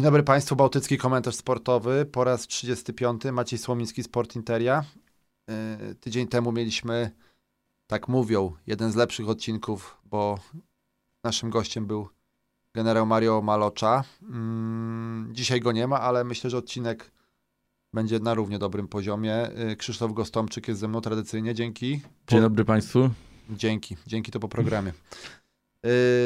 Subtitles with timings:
[0.00, 3.22] Dzień dobry Państwu, Bałtycki Komentarz Sportowy po raz 35.
[3.32, 4.84] Maciej Słomiński, Sport Interia.
[5.48, 7.10] Yy, tydzień temu mieliśmy,
[7.86, 10.38] tak mówią, jeden z lepszych odcinków, bo
[11.24, 12.08] naszym gościem był
[12.74, 14.04] generał Mario Malocza.
[14.22, 14.28] Yy,
[15.32, 17.12] dzisiaj go nie ma, ale myślę, że odcinek
[17.92, 19.50] będzie na równie dobrym poziomie.
[19.56, 22.00] Yy, Krzysztof Gostomczyk jest ze mną tradycyjnie, dzięki.
[22.28, 23.10] Dzień dobry Państwu.
[23.50, 24.92] Dzięki, dzięki to po programie.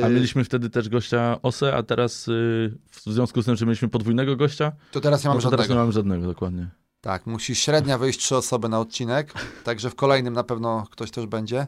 [0.04, 3.88] A mieliśmy wtedy też gościa OSE, a teraz yy, w związku z tym, że mieliśmy
[3.88, 5.62] podwójnego gościa, To teraz nie mam no to żadnego.
[5.62, 6.68] teraz nie mamy żadnego, dokładnie.
[7.00, 9.32] Tak, musi średnia wyjść trzy osoby na odcinek,
[9.64, 11.66] także w kolejnym na pewno ktoś też będzie.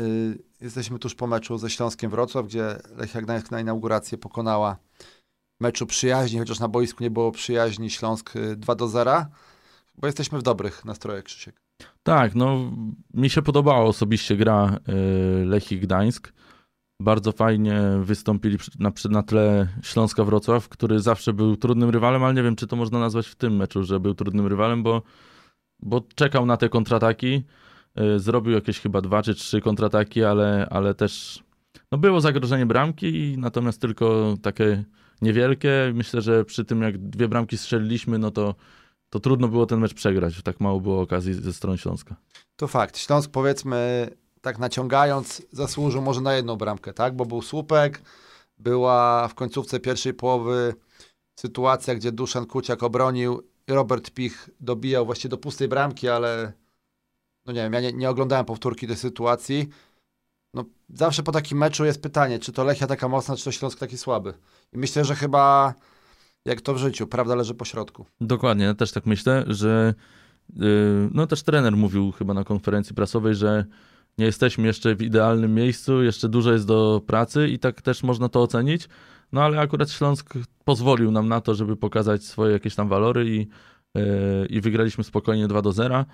[0.00, 4.76] Yy, jesteśmy tuż po meczu ze Śląskiem Wrocław, gdzie Lechia Gdańsk na inaugurację pokonała
[5.60, 9.26] meczu przyjaźni, chociaż na boisku nie było przyjaźni, Śląsk yy, 2 do 0,
[9.98, 11.56] bo jesteśmy w dobrych nastrojach, Krzysiek.
[12.02, 12.72] Tak, no
[13.14, 14.78] mi się podobała osobiście gra
[15.44, 16.32] Lechii Gdańsk.
[17.00, 22.42] Bardzo fajnie wystąpili na, na tle Śląska Wrocław, który zawsze był trudnym rywalem, ale nie
[22.42, 25.02] wiem, czy to można nazwać w tym meczu, że był trudnym rywalem, bo,
[25.82, 27.42] bo czekał na te kontrataki.
[27.96, 31.42] Yy, zrobił jakieś chyba dwa czy trzy kontrataki, ale, ale też
[31.92, 34.84] no było zagrożenie bramki, natomiast tylko takie
[35.22, 35.92] niewielkie.
[35.94, 38.54] Myślę, że przy tym jak dwie bramki strzeliliśmy, no to,
[39.10, 40.42] to trudno było ten mecz przegrać.
[40.42, 42.16] Tak mało było okazji ze strony Śląska.
[42.56, 42.98] To fakt.
[42.98, 44.08] Śląsk powiedzmy,
[44.44, 47.16] tak naciągając, zasłużył może na jedną bramkę, tak?
[47.16, 48.02] Bo był słupek,
[48.58, 50.74] była w końcówce pierwszej połowy
[51.38, 56.52] sytuacja, gdzie Duszan Kuciak obronił i Robert Pich dobijał właściwie do pustej bramki, ale
[57.46, 59.68] no nie wiem, ja nie, nie oglądałem powtórki tej sytuacji.
[60.54, 63.78] No, zawsze po takim meczu jest pytanie, czy to Lechia taka mocna, czy to Śląsk
[63.78, 64.34] taki słaby.
[64.72, 65.74] I myślę, że chyba
[66.44, 68.06] jak to w życiu, prawda leży po środku.
[68.20, 69.94] Dokładnie, ja też tak myślę, że
[70.56, 73.64] yy, no też trener mówił chyba na konferencji prasowej, że
[74.18, 78.28] nie jesteśmy jeszcze w idealnym miejscu, jeszcze dużo jest do pracy i tak też można
[78.28, 78.88] to ocenić.
[79.32, 83.48] No ale akurat Śląsk pozwolił nam na to, żeby pokazać swoje jakieś tam walory i,
[83.94, 86.04] yy, i wygraliśmy spokojnie 2 do 0.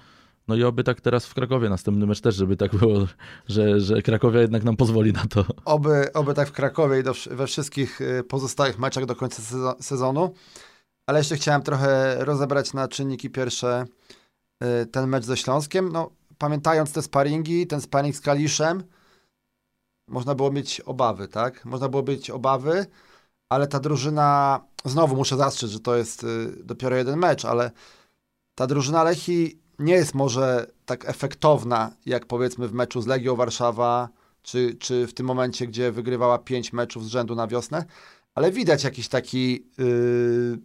[0.49, 3.07] No i oby tak teraz w Krakowie następny mecz też, żeby tak było,
[3.49, 5.45] że, że Krakowia jednak nam pozwoli na to.
[5.65, 9.83] Oby, oby tak w Krakowie i do, we wszystkich y, pozostałych meczach do końca sezo-
[9.83, 10.35] sezonu.
[11.07, 13.85] Ale jeszcze chciałem trochę rozebrać na czynniki pierwsze
[14.83, 15.93] y, ten mecz ze Śląskiem.
[15.93, 16.11] No,
[16.41, 18.85] pamiętając te sparingi, ten sparing z Kaliszem,
[20.09, 21.65] można było mieć obawy, tak?
[21.65, 22.87] Można było mieć obawy,
[23.49, 27.71] ale ta drużyna, znowu muszę zastrzec, że to jest y, dopiero jeden mecz, ale
[28.55, 34.09] ta drużyna Lechi nie jest może tak efektowna, jak powiedzmy w meczu z Legią Warszawa,
[34.43, 37.85] czy, czy w tym momencie, gdzie wygrywała pięć meczów z rzędu na wiosnę,
[38.35, 40.59] ale widać jakiś taki yy,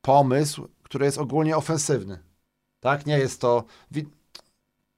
[0.00, 2.18] pomysł, który jest ogólnie ofensywny.
[2.80, 3.06] Tak?
[3.06, 3.64] Nie jest to.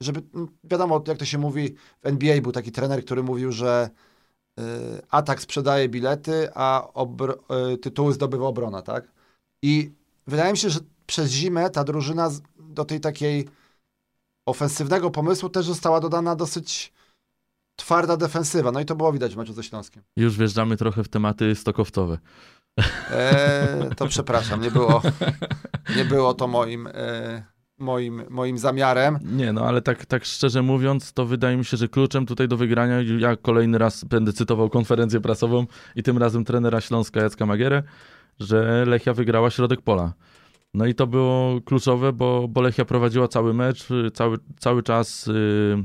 [0.03, 3.91] Żeby, mm, wiadomo, jak to się mówi, w NBA był taki trener, który mówił, że
[4.57, 4.65] yy,
[5.11, 9.13] atak sprzedaje bilety, a obr- yy, tytuły zdobywa obrona, tak?
[9.63, 9.91] I
[10.27, 13.49] wydaje mi się, że przez zimę ta drużyna do tej takiej
[14.47, 16.93] ofensywnego pomysłu też została dodana dosyć
[17.77, 18.73] twarda defensywa.
[18.73, 20.03] No i to było widać w meczu ze Śląskiem.
[20.17, 22.19] Już wjeżdżamy trochę w tematy stokowcowe.
[23.11, 25.03] Eee, to przepraszam, nie było,
[25.97, 27.45] nie było to moim, e,
[27.79, 29.19] moim, moim zamiarem.
[29.25, 32.57] Nie, no ale tak, tak szczerze mówiąc, to wydaje mi się, że kluczem tutaj do
[32.57, 35.67] wygrania, ja kolejny raz będę cytował konferencję prasową
[35.97, 37.83] i tym razem trenera Śląska Jacka Magierę,
[38.41, 40.13] że Lechia wygrała środek pola.
[40.75, 45.77] No i to było kluczowe, bo, bo Lechia prowadziła cały mecz, cały, cały czas y,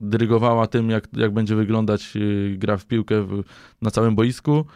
[0.00, 3.42] dyrygowała tym, jak, jak będzie wyglądać y, gra w piłkę w,
[3.82, 4.66] na całym boisku.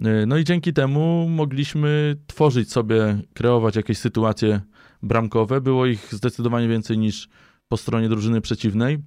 [0.00, 4.60] Y, no i dzięki temu mogliśmy tworzyć sobie, kreować jakieś sytuacje
[5.02, 5.60] bramkowe.
[5.60, 7.28] Było ich zdecydowanie więcej niż
[7.68, 8.98] po stronie drużyny przeciwnej.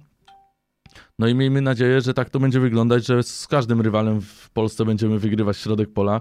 [1.18, 4.84] No i miejmy nadzieję, że tak to będzie wyglądać, że z każdym rywalem w Polsce
[4.84, 6.20] będziemy wygrywać środek pola.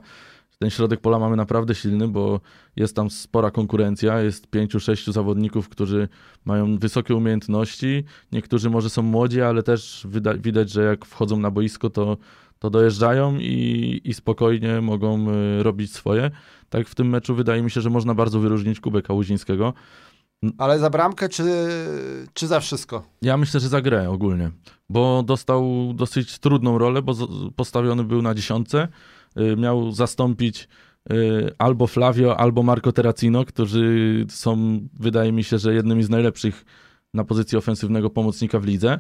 [0.62, 2.42] Ten środek pola mamy naprawdę silny, bo
[2.76, 6.08] jest tam spora konkurencja, jest pięciu, sześciu zawodników, którzy
[6.46, 8.04] mają wysokie umiejętności.
[8.32, 10.08] Niektórzy może są młodzi, ale też
[10.40, 12.18] widać, że jak wchodzą na boisko, to,
[12.60, 16.32] to dojeżdżają i, i spokojnie mogą y, robić swoje.
[16.70, 19.74] Tak w tym meczu wydaje mi się, że można bardzo wyróżnić Kubę Kałuzińskiego.
[20.58, 21.44] Ale za bramkę, czy,
[22.34, 23.04] czy za wszystko?
[23.22, 24.52] Ja myślę, że za grę ogólnie,
[24.90, 27.14] bo dostał dosyć trudną rolę, bo
[27.56, 28.88] postawiony był na dziesiątce.
[29.38, 30.68] Y, Miał zastąpić
[31.12, 36.66] y, albo Flavio, albo Marco Terracino, którzy są, wydaje mi się, że jednymi z najlepszych
[37.14, 39.00] na pozycji ofensywnego pomocnika w lidze.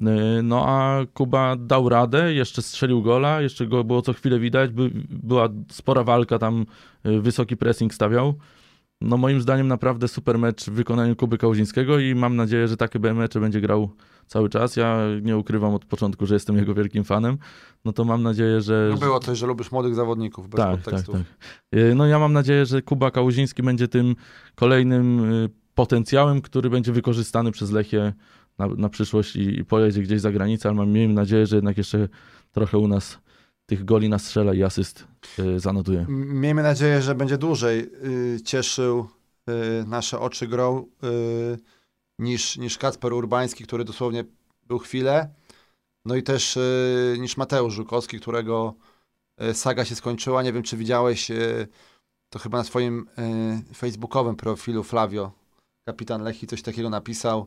[0.00, 4.70] Y, No a Kuba dał radę, jeszcze strzelił gola, jeszcze go było co chwilę widać,
[4.70, 6.66] by, była spora walka tam,
[7.04, 8.34] wysoki pressing stawiał.
[9.00, 12.98] no moim zdaniem naprawdę super mecz w wykonaniu Kuby Kałuzińskiego i mam nadzieję, że takie
[12.98, 13.90] mecze będzie grał
[14.30, 14.76] cały czas.
[14.76, 17.38] Ja nie ukrywam od początku, że jestem jego wielkim fanem.
[17.84, 18.88] No to mam nadzieję, że...
[18.90, 21.14] No było coś, że lubisz młodych zawodników, bez tak, tak, podtekstów.
[21.14, 21.80] tak.
[21.80, 24.16] Y, No ja mam nadzieję, że Kuba Kałuziński będzie tym
[24.54, 28.12] kolejnym y, potencjałem, który będzie wykorzystany przez Lechię
[28.58, 31.78] na, na przyszłość i, i pojedzie gdzieś za granicę, ale mam, miejmy nadzieję, że jednak
[31.78, 32.08] jeszcze
[32.52, 33.18] trochę u nas
[33.66, 35.06] tych goli nastrzela i asyst
[35.38, 36.06] y, zanotuje.
[36.08, 37.90] Miejmy nadzieję, że będzie dłużej
[38.44, 39.08] cieszył
[39.86, 40.86] nasze oczy grą
[42.20, 44.24] niż, niż Kacper Urbański, który dosłownie
[44.66, 45.34] był chwilę.
[46.04, 48.74] No i też y, niż Mateusz Żukowski, którego
[49.42, 50.42] y, saga się skończyła.
[50.42, 51.68] Nie wiem, czy widziałeś y,
[52.30, 53.06] to chyba na swoim
[53.70, 55.32] y, facebookowym profilu Flavio,
[55.84, 57.46] kapitan Lechi, coś takiego napisał,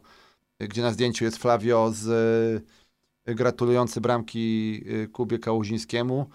[0.60, 2.66] gdzie na zdjęciu jest Flavio z
[3.26, 4.84] gratulujący bramki
[5.14, 6.30] Kubie Kałuzińskiemu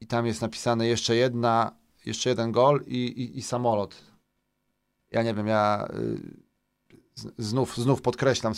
[0.00, 1.72] i tam jest napisane jeszcze jedna,
[2.06, 4.02] jeszcze jeden gol i, i, i samolot.
[5.10, 5.88] Ja nie wiem, ja
[7.38, 8.52] znów, znów podkreślam,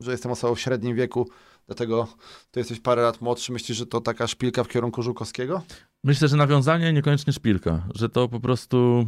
[0.00, 1.28] że jestem osobą w średnim wieku,
[1.66, 2.08] dlatego
[2.50, 3.52] ty jesteś parę lat młodszy.
[3.52, 5.62] Myślisz, że to taka szpilka w kierunku Żukowskiego?
[6.04, 9.06] Myślę, że nawiązanie niekoniecznie szpilka, że to po prostu.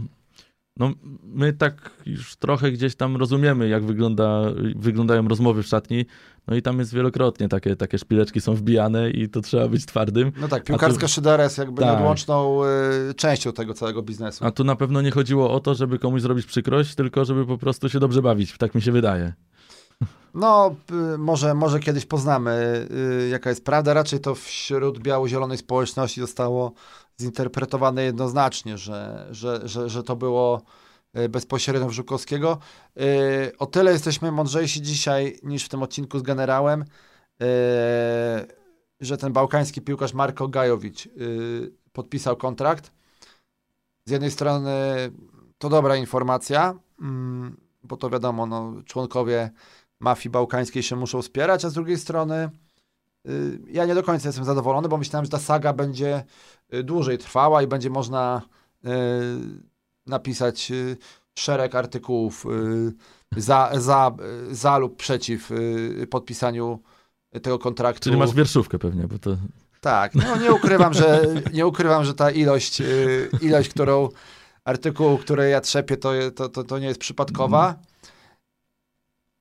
[0.77, 0.91] No,
[1.25, 4.43] my tak już trochę gdzieś tam rozumiemy, jak wygląda,
[4.77, 6.07] wyglądają rozmowy w szatni.
[6.47, 10.33] No i tam jest wielokrotnie takie, takie szpileczki są wbijane i to trzeba być twardym.
[10.41, 11.91] No tak, piłkarska szydera jest jakby Tak.
[11.91, 12.65] nieodłączną
[13.11, 14.45] y, częścią tego całego biznesu.
[14.47, 17.59] A tu na pewno nie chodziło o to, żeby komuś zrobić przykrość, tylko żeby po
[17.59, 18.59] prostu się dobrze bawić.
[18.59, 19.33] Tak mi się wydaje.
[20.35, 20.75] No,
[21.19, 22.87] może, może kiedyś poznamy,
[23.25, 23.95] y, jaka jest prawda.
[23.95, 26.73] Raczej to wśród biało-zielonej społeczności zostało
[27.23, 30.63] zinterpretowane jednoznacznie, że, że, że, że to było
[31.19, 32.59] y, bezpośrednio w Żukowskiego.
[33.01, 36.87] Y, O tyle jesteśmy mądrzejsi dzisiaj niż w tym odcinku z generałem, y,
[39.01, 41.09] że ten bałkański piłkarz Marko Gajowicz
[41.93, 42.93] podpisał kontrakt.
[44.09, 44.73] Z jednej strony
[45.59, 49.51] to dobra informacja, mm, bo to wiadomo, no, członkowie
[50.01, 52.51] mafii bałkańskiej się muszą wspierać, a z drugiej strony
[53.67, 56.25] ja nie do końca jestem zadowolony, bo myślałem, że ta saga będzie
[56.85, 58.43] dłużej trwała i będzie można
[58.85, 58.89] y,
[60.07, 60.97] napisać y,
[61.35, 64.11] szereg artykułów y, za, za,
[64.51, 65.51] za lub przeciw
[66.11, 66.83] podpisaniu
[67.43, 68.05] tego kontraktu.
[68.05, 69.37] Czyli masz wierszówkę pewnie, bo to.
[69.81, 72.83] Tak, no nie ukrywam, że nie ukrywam, że ta ilość,
[73.41, 74.09] ilość, którą
[74.65, 77.77] artykułu, które ja trzepię, to, to, to, to nie jest przypadkowa.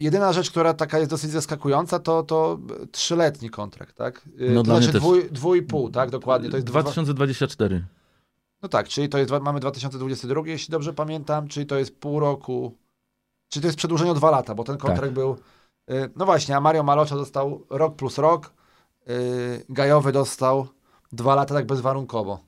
[0.01, 2.59] Jedyna rzecz, która taka jest dosyć zaskakująca, to, to
[2.91, 4.21] trzyletni kontrakt, tak?
[4.41, 6.09] Y, No to dla znaczy dwój, dwój i pół, tak?
[6.09, 6.49] Dokładnie.
[6.49, 7.85] To jest dwa, 2024.
[8.61, 12.19] no tak, czyli to jest, dwa- mamy 2022, jeśli dobrze pamiętam, czyli to jest pół
[12.19, 12.77] roku,
[13.49, 15.13] czyli to jest przedłużenie o dwa lata, bo ten kontrakt Tak.
[15.13, 15.35] był,
[15.91, 18.53] y, no właśnie, a Mario Malocza dostał rok plus rok,
[19.09, 20.67] y, Gajowy dostał
[21.11, 22.39] dwa lata tak bezwarunkowo.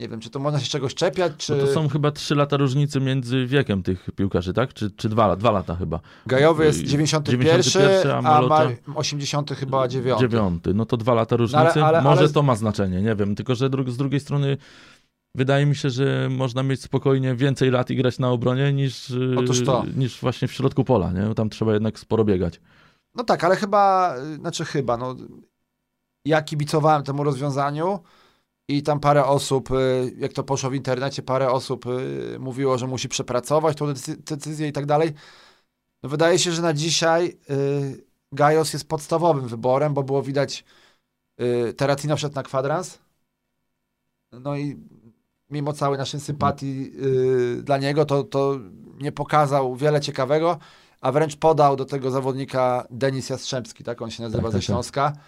[0.00, 2.56] Nie wiem, czy to można się czegoś czepiać, czy Bo to są chyba 3 lata
[2.56, 4.74] różnicy między wiekiem tych piłkarzy, tak?
[4.74, 5.40] Czy, czy 2 lata?
[5.40, 6.00] 2 lata chyba.
[6.26, 10.20] Gajowy jest y, 91, 91, a, a Mar- Malocza- 80 chyba 9.
[10.20, 10.74] Dziewiąty.
[10.74, 11.58] No to dwa lata różnicy.
[11.60, 13.34] ale- ale- Może ale- to ma znaczenie, nie wiem.
[13.34, 14.56] Tylko, że dru- z drugiej strony
[15.34, 19.34] wydaje mi się, że można mieć spokojnie więcej lat i grać na obronie niż, y,
[19.96, 21.22] niż właśnie w środku pola, nie?
[21.22, 22.60] Bo Tam trzeba jednak sporo biegać.
[23.14, 25.16] No tak, ale chyba, znaczy chyba, no
[26.24, 27.98] ja kibicowałem temu rozwiązaniu
[28.76, 32.86] i tam parę osób, y, jak to poszło w internecie, parę osób y, mówiło, że
[32.86, 35.12] musi przepracować tą decy- decyzję i tak dalej.
[36.02, 40.64] No wydaje się, że na dzisiaj y, Gajos jest podstawowym wyborem, bo było widać,
[41.40, 42.98] y, Teratino wszedł na kwadrans,
[44.32, 44.76] no i
[45.50, 46.92] mimo całej naszej sympatii
[47.58, 48.58] y, dla niego, to, to
[48.98, 50.58] nie pokazał wiele ciekawego,
[51.00, 54.66] a wręcz podał do tego zawodnika Denis Jastrzębski, tak on się nazywa Tak, ze tak,
[54.66, 55.24] tak.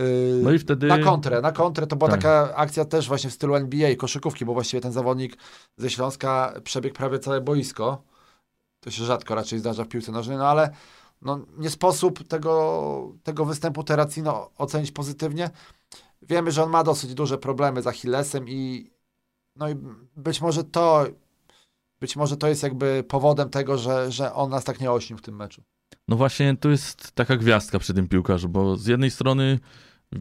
[0.00, 0.38] Śląska.
[0.38, 0.86] Y, No i wtedy...
[0.86, 2.20] Na kontrę, na kontrę to była Tak.
[2.22, 5.36] taka akcja też właśnie w stylu NBA, koszykówki, bo właściwie ten zawodnik
[5.76, 8.02] ze Śląska przebiegł prawie całe boisko.
[8.80, 10.70] To się rzadko raczej zdarza w piłce nożnej, no ale
[11.22, 15.50] no, nie sposób tego, tego występu Terracino ocenić pozytywnie.
[16.22, 18.90] Wiemy, że on ma dosyć duże problemy z Achillesem i
[19.56, 19.76] no i
[20.16, 21.06] być może to
[22.00, 25.22] być może to jest jakby powodem tego, że, że on nas tak nie ośnił w
[25.22, 25.62] tym meczu.
[26.08, 29.58] No właśnie, tu jest taka gwiazdka przy tym piłkarzu, bo z jednej strony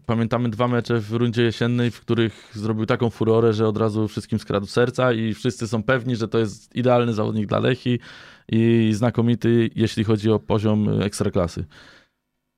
[0.05, 4.39] pamiętamy dwa mecze w rundzie jesiennej, w których zrobił taką furorę, że od razu wszystkim
[4.39, 7.99] skradł serca i wszyscy są pewni, że to jest idealny zawodnik dla Lechi
[8.47, 11.65] i znakomity, jeśli chodzi o poziom ekstraklasy.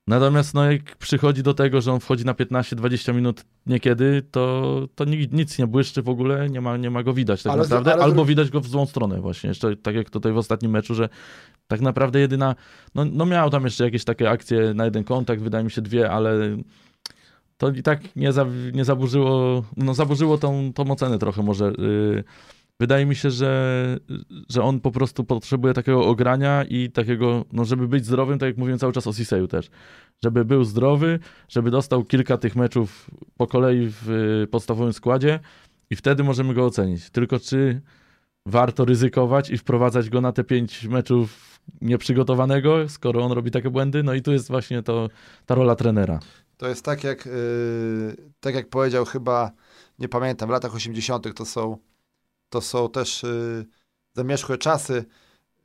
[0.07, 5.05] Natomiast no, jak przychodzi do tego, że on wchodzi na 15-20 minut niekiedy, to, to
[5.05, 7.93] ni- nic nie błyszczy w ogóle, nie ma, nie ma go widać tak Ale naprawdę,
[7.93, 10.95] ale albo widać go w złą stronę właśnie, jeszcze tak jak tutaj w ostatnim meczu,
[10.95, 11.09] że
[11.67, 12.55] tak naprawdę jedyna,
[12.95, 16.11] no, no miał tam jeszcze jakieś takie akcje na jeden kontakt, wydaje mi się dwie,
[16.11, 16.57] ale
[17.61, 22.23] to i tak nie, za, nie zaburzyło, no zaburzyło tą, tą ocenę trochę może yy,
[22.79, 23.97] wydaje mi się, że,
[24.49, 28.57] że on po prostu potrzebuje takiego ogrania i takiego, no żeby być zdrowym, tak jak
[28.57, 29.69] mówiłem cały czas o Siseju też,
[30.23, 34.09] żeby był zdrowy, żeby dostał kilka tych meczów po kolei w
[34.43, 35.39] y, podstawowym składzie
[35.89, 37.09] i wtedy możemy go ocenić.
[37.09, 37.81] Tylko czy
[38.45, 44.03] warto ryzykować i wprowadzać go na te pięć meczów nieprzygotowanego, skoro on robi takie błędy?
[44.03, 45.09] No i tu jest właśnie to,
[45.45, 46.19] ta rola trenera.
[46.61, 49.51] To jest tak jak, yy, tak jak powiedział chyba,
[49.99, 51.35] nie pamiętam, w latach 80.
[51.35, 51.77] to są,
[52.49, 53.65] to są też yy,
[54.13, 55.05] zamierzchłe czasy.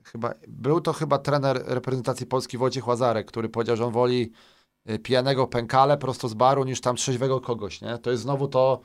[0.05, 4.33] Chyba, był to chyba trener reprezentacji Polski Wojciech Łazarek, który powiedział, że on woli
[4.85, 7.81] yy, pijanego pękale prosto z baru niż tam trzeźwego kogoś.
[7.81, 7.99] Nie?
[7.99, 8.81] To jest znowu to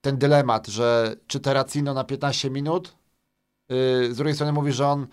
[0.00, 2.96] ten dylemat, że czy Terracino na 15 minut,
[3.68, 5.06] yy, z drugiej strony mówi, że on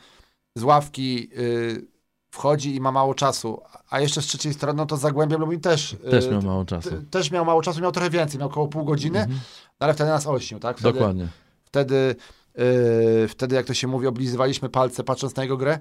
[0.55, 1.87] z ławki yy,
[2.31, 5.95] wchodzi i ma mało czasu, a jeszcze z trzeciej strony no to Zagłębie Lubin też...
[6.11, 6.89] Też yy, miał mało czasu.
[6.89, 9.39] t- Też miał mało czasu, miał trochę więcej, miał około pół godziny, Mhm.
[9.79, 10.77] no ale wtedy nas olśnił, tak?
[10.77, 11.27] Wtedy, Dokładnie.
[11.63, 12.15] Wtedy,
[12.57, 15.79] yy, wtedy, jak to się mówi, oblizywaliśmy palce patrząc na jego grę.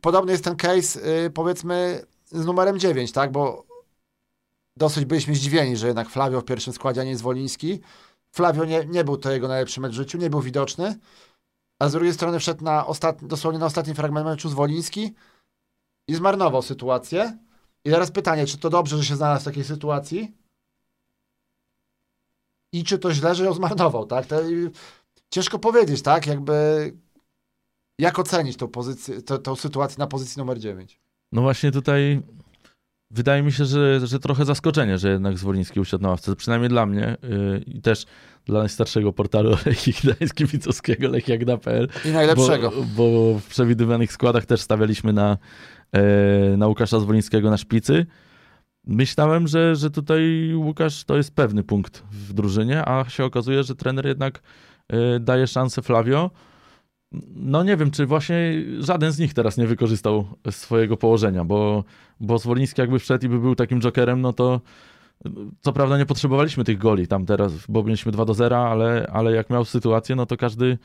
[0.00, 3.32] Podobny jest ten case, yy, powiedzmy, z numerem 9, tak?
[3.32, 3.64] Bo
[4.76, 7.80] dosyć byliśmy zdziwieni, że jednak Flavio w pierwszym składzie, a nie Zwoliński.
[8.32, 10.98] Flavio nie, nie był to jego najlepszy mecz w życiu, nie był widoczny,
[11.78, 15.14] a z drugiej strony wszedł na ostatni, dosłownie na ostatni fragment meczu Zwoliński
[16.08, 17.38] i zmarnował sytuację.
[17.84, 20.36] I teraz pytanie, czy to dobrze, że się znalazł w takiej sytuacji?
[22.72, 24.26] I czy to źle, że ją zmarnował, tak?
[24.26, 24.36] To,
[25.30, 26.26] ciężko powiedzieć, tak?
[26.26, 26.52] Jakby
[27.98, 31.00] jak ocenić tą pozycję, tą, tą sytuację na pozycji numer 9?
[31.32, 32.22] No właśnie tutaj
[33.12, 36.36] wydaje mi się, że, że trochę zaskoczenie, że jednak Zwoliński usiadł na ławce.
[36.36, 38.04] Przynajmniej dla mnie yy, i też
[38.46, 42.70] dla najstarszego portalu Lechii Gdańsk-Kibicowskiego lechiagda.pl, I najlepszego.
[42.70, 45.38] Bo, bo w przewidywanych składach też stawialiśmy na,
[45.92, 48.06] e, na Łukasza Zwolińskiego na szpicy.
[48.86, 53.74] Myślałem, że, że tutaj Łukasz to jest pewny punkt w drużynie, a się okazuje, że
[53.74, 54.42] trener jednak
[54.88, 56.30] e, daje szansę Flavio.
[57.34, 58.36] No nie wiem, czy właśnie
[58.78, 61.84] żaden z nich teraz nie wykorzystał swojego położenia, bo,
[62.20, 64.60] bo Zwoliński jakby wszedł i by był takim jokerem, no to
[65.60, 69.32] co prawda nie potrzebowaliśmy tych goli tam teraz, bo mieliśmy 2 do 0, ale, ale
[69.32, 70.78] jak miał sytuację, no to każdy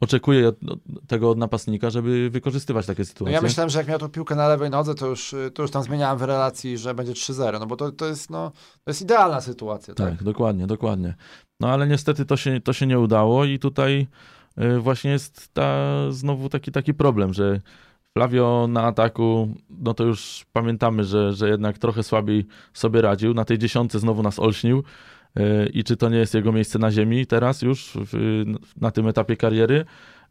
[0.00, 3.34] oczekuje od, od tego od napastnika, żeby wykorzystywać takie No sytuacje.
[3.34, 5.82] ja myślałem, że jak miał tą piłkę na lewej nodze, to już, to już tam
[5.82, 8.50] zmieniałem w relacji, że będzie 3-0, no bo to, to, jest, no,
[8.84, 10.10] to jest idealna sytuacja, tak?
[10.10, 11.14] Tak, dokładnie, dokładnie.
[11.60, 14.06] No ale niestety to się, to się nie udało i tutaj
[14.78, 17.60] właśnie jest ta, znowu taki, taki problem, że
[18.14, 23.34] Flavio na ataku, no to już pamiętamy, że, że jednak trochę słabiej sobie radził.
[23.34, 24.84] Na tej dziesiątce znowu nas olśnił.
[25.38, 28.44] Y, I czy to nie jest jego miejsce na ziemi teraz już w,
[28.80, 29.84] na tym etapie kariery?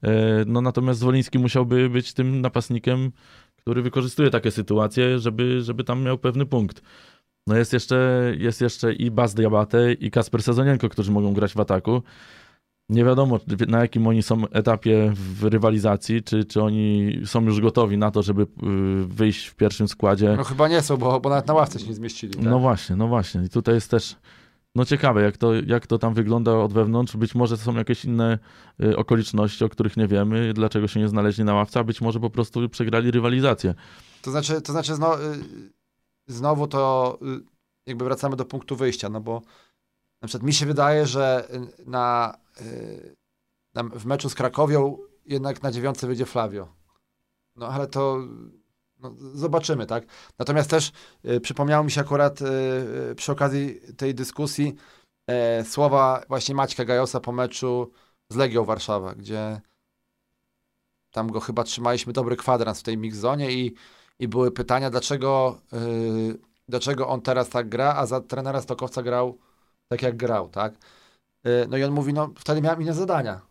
[0.03, 0.09] Y,
[0.45, 3.11] No natomiast Zwoliński musiałby być tym napastnikiem,
[3.55, 6.81] który wykorzystuje takie sytuacje, żeby, żeby tam miał pewny punkt.
[7.47, 11.59] No jest jeszcze, jest jeszcze i Bas Diabate i Kasper Sezonienko, którzy mogą grać w
[11.59, 12.03] ataku.
[12.89, 17.97] Nie wiadomo, na jakim oni są etapie w rywalizacji, czy, czy oni są już gotowi
[17.97, 18.47] na to, żeby y,
[19.07, 20.33] wyjść w pierwszym składzie.
[20.37, 22.33] No chyba nie są, bo, bo nawet na ławce się nie zmieścili.
[22.33, 22.43] Tak?
[22.43, 23.43] No właśnie, no właśnie.
[23.43, 24.15] I tutaj jest też
[24.75, 27.17] no ciekawe, jak to, jak to tam wygląda od wewnątrz.
[27.17, 28.39] Być może są jakieś inne
[28.83, 32.19] y, okoliczności, o których nie wiemy, dlaczego się nie znaleźli na ławce, a być może
[32.19, 33.73] po prostu przegrali rywalizację.
[34.21, 35.17] To znaczy, to znaczy znowu,
[36.27, 37.43] znowu to y,
[37.85, 39.41] jakby wracamy do punktu wyjścia, no bo
[40.23, 43.15] na przykład mi się wydaje, że y, na, y,
[43.73, 46.67] na, w meczu z Krakowią jednak na dziewiątce wyjdzie Flavio.
[47.55, 48.17] No ale to
[48.99, 50.05] no, zobaczymy, tak?
[50.39, 50.91] Natomiast też
[51.25, 52.45] y, przypomniało mi się akurat y,
[53.11, 54.75] y, przy okazji tej dyskusji
[55.27, 57.91] e, słowa właśnie Maćka Gajosa po meczu
[58.29, 59.61] z Legią Warszawa, gdzie
[61.11, 63.75] tam go chyba trzymaliśmy dobry kwadrans w tej mix zonie i,
[64.19, 69.37] i były pytania, dlaczego, yy, dlaczego on teraz tak gra, a za trenera Stokowca grał
[69.87, 70.73] tak jak grał, tak?
[71.43, 73.41] Yy, no i on mówi, no wtedy miał inne zadania,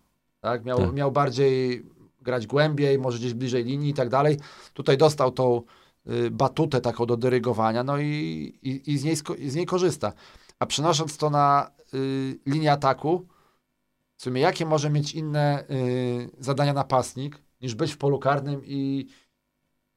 [0.40, 0.64] tak?
[0.64, 0.92] Miał, Tak.
[0.92, 1.86] miał bardziej
[2.20, 4.36] grać głębiej, może gdzieś bliżej linii i tak dalej.
[4.74, 5.62] Tutaj dostał tą
[6.10, 8.04] y, batutę taką do dyrygowania, no i,
[8.62, 9.16] i, i, z, niej,
[9.48, 10.12] z niej korzysta.
[10.58, 13.26] A przenosząc to na y, linię ataku,
[14.16, 19.06] w sumie jakie może mieć inne y, zadania napastnik, niż być w polu karnym i,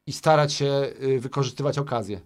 [0.07, 2.21] i starać się y, wykorzystywać okazję.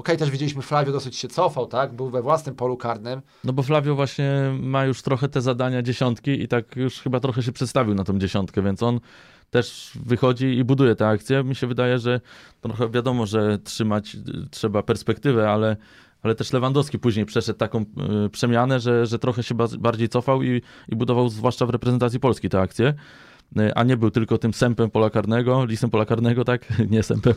[0.00, 1.92] Okej, też widzieliśmy, Flavio dosyć się cofał, tak?
[1.94, 3.20] Był we własnym polu karnym.
[3.44, 4.30] No bo Flavio właśnie
[4.60, 8.18] ma już trochę te zadania dziesiątki i tak już chyba trochę się przedstawił na tą
[8.18, 9.00] dziesiątkę, więc on
[9.50, 11.44] też wychodzi i buduje te akcje.
[11.44, 12.20] Mi się wydaje, że
[12.60, 15.76] trochę wiadomo, że trzymać y, trzeba perspektywę, ale,
[16.22, 17.80] ale też Lewandowski później przeszedł taką
[18.26, 22.20] y, przemianę, że, że trochę się ba- bardziej cofał i, i budował zwłaszcza w reprezentacji
[22.20, 22.94] Polski te akcje.
[23.58, 26.66] Y, A nie był tylko tym sępem pola karnego, pola karnego, tak?
[26.90, 27.34] Nie sępem.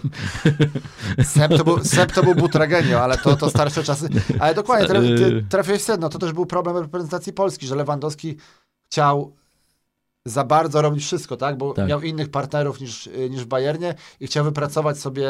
[1.23, 4.09] Sep to był, Sep to był Butragenio, ale to, to starsze czasy.
[4.39, 5.45] Ale dokładnie, traf, ty Y.
[5.49, 6.09] trafiłeś w sedno.
[6.09, 8.37] To też był problem reprezentacji Polski, że Lewandowski
[8.85, 9.33] chciał
[10.25, 11.57] za bardzo robić wszystko, tak?
[11.57, 11.87] Bo Tak.
[11.89, 15.27] miał innych partnerów niż, y, niż w Bayernie i chciał wypracować sobie,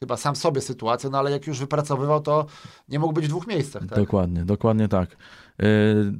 [0.00, 2.46] chyba sam sobie sytuację, no ale jak już wypracowywał, to
[2.88, 3.98] nie mógł być w dwóch miejscach, tak?
[3.98, 5.16] Dokładnie, dokładnie tak.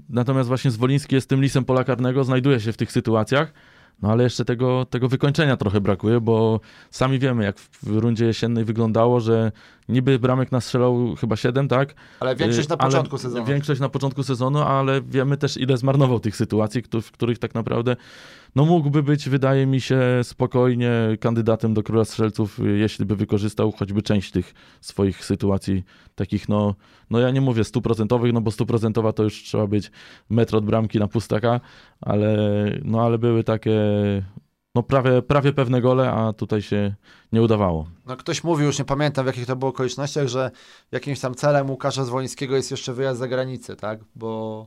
[0.08, 3.52] Natomiast właśnie Zwoliński jest tym lisem pola karnego, znajduje się w tych sytuacjach,
[4.02, 8.64] no ale jeszcze tego, tego wykończenia trochę brakuje, bo sami wiemy, jak w rundzie jesiennej
[8.64, 9.52] wyglądało, że
[9.88, 11.94] niby bramek nastrzelał chyba 7, tak?
[12.20, 13.44] Ale większość na Yy, ale początku sezonu.
[13.44, 17.96] Większość na początku sezonu, ale wiemy też, ile zmarnował tych sytuacji, w których tak naprawdę
[18.54, 23.72] no mógłby być, wydaje mi się, spokojnie kandydatem do króla strzelców, y, jeśli by wykorzystał
[23.72, 26.74] choćby część tych swoich sytuacji takich, no,
[27.10, 29.90] no ja nie mówię stuprocentowych, no bo stuprocentowa to już trzeba być
[30.30, 31.60] metr od bramki na pustaka,
[32.00, 32.38] ale,
[32.84, 33.80] no, ale były takie
[34.74, 36.94] no prawie, prawie pewne gole, a tutaj się
[37.32, 37.90] nie udawało.
[38.06, 40.50] No ktoś mówił, już nie pamiętam w jakich to było okolicznościach, że
[40.92, 44.00] jakimś tam celem Łukasza Zwolińskiego jest jeszcze wyjazd za granicę, tak?
[44.14, 44.66] Bo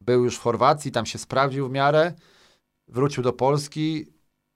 [0.00, 2.12] był już w Chorwacji, tam się sprawdził w miarę,
[2.88, 4.06] wrócił do Polski.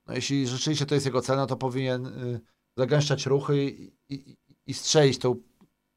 [0.06, 2.40] No jeśli rzeczywiście to jest jego cel, no to powinien y,
[2.76, 5.36] zagęszczać ruchy i, i, i strzelić tą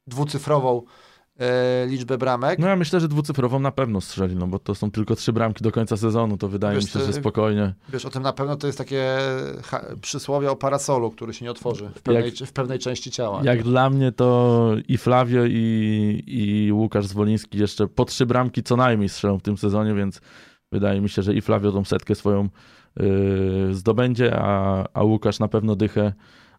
[0.06, 0.82] dwucyfrową
[1.38, 2.58] e, liczbę bramek.
[2.58, 5.64] No ja myślę, że dwucyfrową na pewno strzeli, no bo to są tylko trzy bramki
[5.64, 7.74] do końca sezonu, to wydaje Wiesz, mi się, że spokojnie.
[7.88, 9.18] Wiesz, o tym na pewno to jest takie
[10.00, 13.40] przysłowie o parasolu, który się nie otworzy w pewnej, w pewnej części ciała.
[13.44, 18.76] Jak dla mnie to i Flavio i, i Łukasz Zwoliński jeszcze po trzy bramki co
[18.76, 20.20] najmniej strzelą w tym sezonie, więc
[20.74, 22.48] wydaje mi się, że i Flavio tą setkę swoją
[22.96, 26.12] yy, zdobędzie, a, a Łukasz na pewno dychę,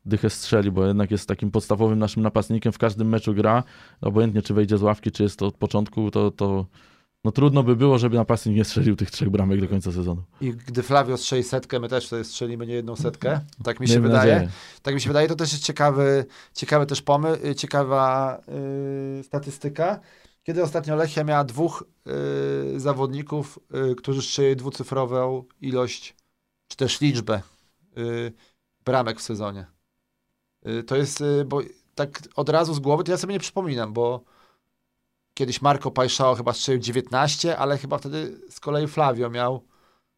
[0.05, 3.63] dychę strzeli, bo jednak jest takim podstawowym naszym napastnikiem, w każdym meczu gra,
[4.01, 6.65] obojętnie czy wejdzie z ławki, czy jest to od początku, to, to
[7.23, 10.23] no trudno by było, żeby napastnik nie strzelił tych trzech bramek do końca sezonu.
[10.41, 13.39] I gdy Flavio strzeli setkę, my też sobie strzelimy nie jedną setkę.
[13.63, 14.33] Tak mi się Miejmy wydaje.
[14.33, 14.51] nadzieję.
[14.81, 18.37] Tak mi się wydaje, to też jest ciekawy, ciekawy też pomysł, ciekawa
[19.17, 19.99] yy, statystyka.
[20.45, 26.15] Kiedy ostatnio Lechia miała dwóch yy, zawodników, yy, którzy strzeli dwucyfrową ilość,
[26.67, 27.41] czy też liczbę
[27.95, 28.33] yy,
[28.85, 29.65] bramek w sezonie.
[30.65, 31.61] Yy, to jest, yy, bo
[31.95, 34.23] tak od razu z głowy, to ja sobie nie przypominam, bo
[35.33, 39.63] kiedyś Marco Pajszao chyba strzelił 19, ale chyba wtedy z kolei Flavio miał,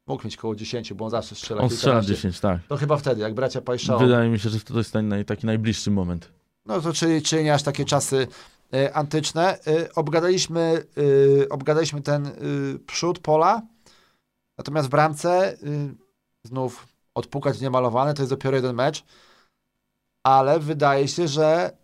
[0.07, 2.15] mógł mieć koło 10, bo on zawsze strzela On strzela kilkanaście.
[2.15, 2.61] 10, tak.
[2.67, 3.99] To chyba wtedy, jak bracia Pajszao.
[3.99, 6.31] Wydaje mi się, że to jest ten taki najbliższy moment.
[6.65, 8.27] No to czyli, czyli nie aż takie czasy
[8.93, 9.59] antyczne.
[9.67, 10.85] E, obgadaliśmy,
[11.43, 12.31] e, obgadaliśmy ten
[12.87, 13.61] przód pola,
[14.57, 15.57] natomiast w bramce e,
[16.43, 19.05] znów odpukać niemalowane, to jest dopiero jeden mecz,
[20.23, 21.77] ale wydaje się, że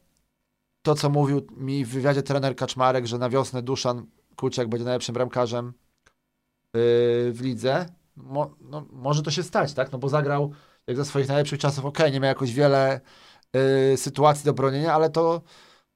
[0.82, 5.14] to, co mówił mi w wywiadzie trener Kaczmarek, że na wiosnę Duszan Kuciak będzie najlepszym
[5.14, 5.74] bramkarzem
[7.32, 9.92] w lidze, mo, no, może to się stać, tak?
[9.92, 10.54] No bo zagrał
[10.88, 13.02] jak za swoich najlepszych czasów, okej, nie miał jakoś wiele
[13.94, 15.42] y, sytuacji do bronienia, ale to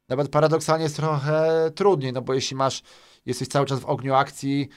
[0.10, 2.84] nawet paradoksalnie jest trochę trudniej, no bo jeśli masz,
[3.26, 4.70] jesteś cały czas w ogniu akcji,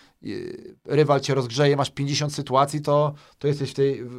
[0.84, 4.10] rywal cię rozgrzeje, masz 50 sytuacji, to, to jesteś w tej w,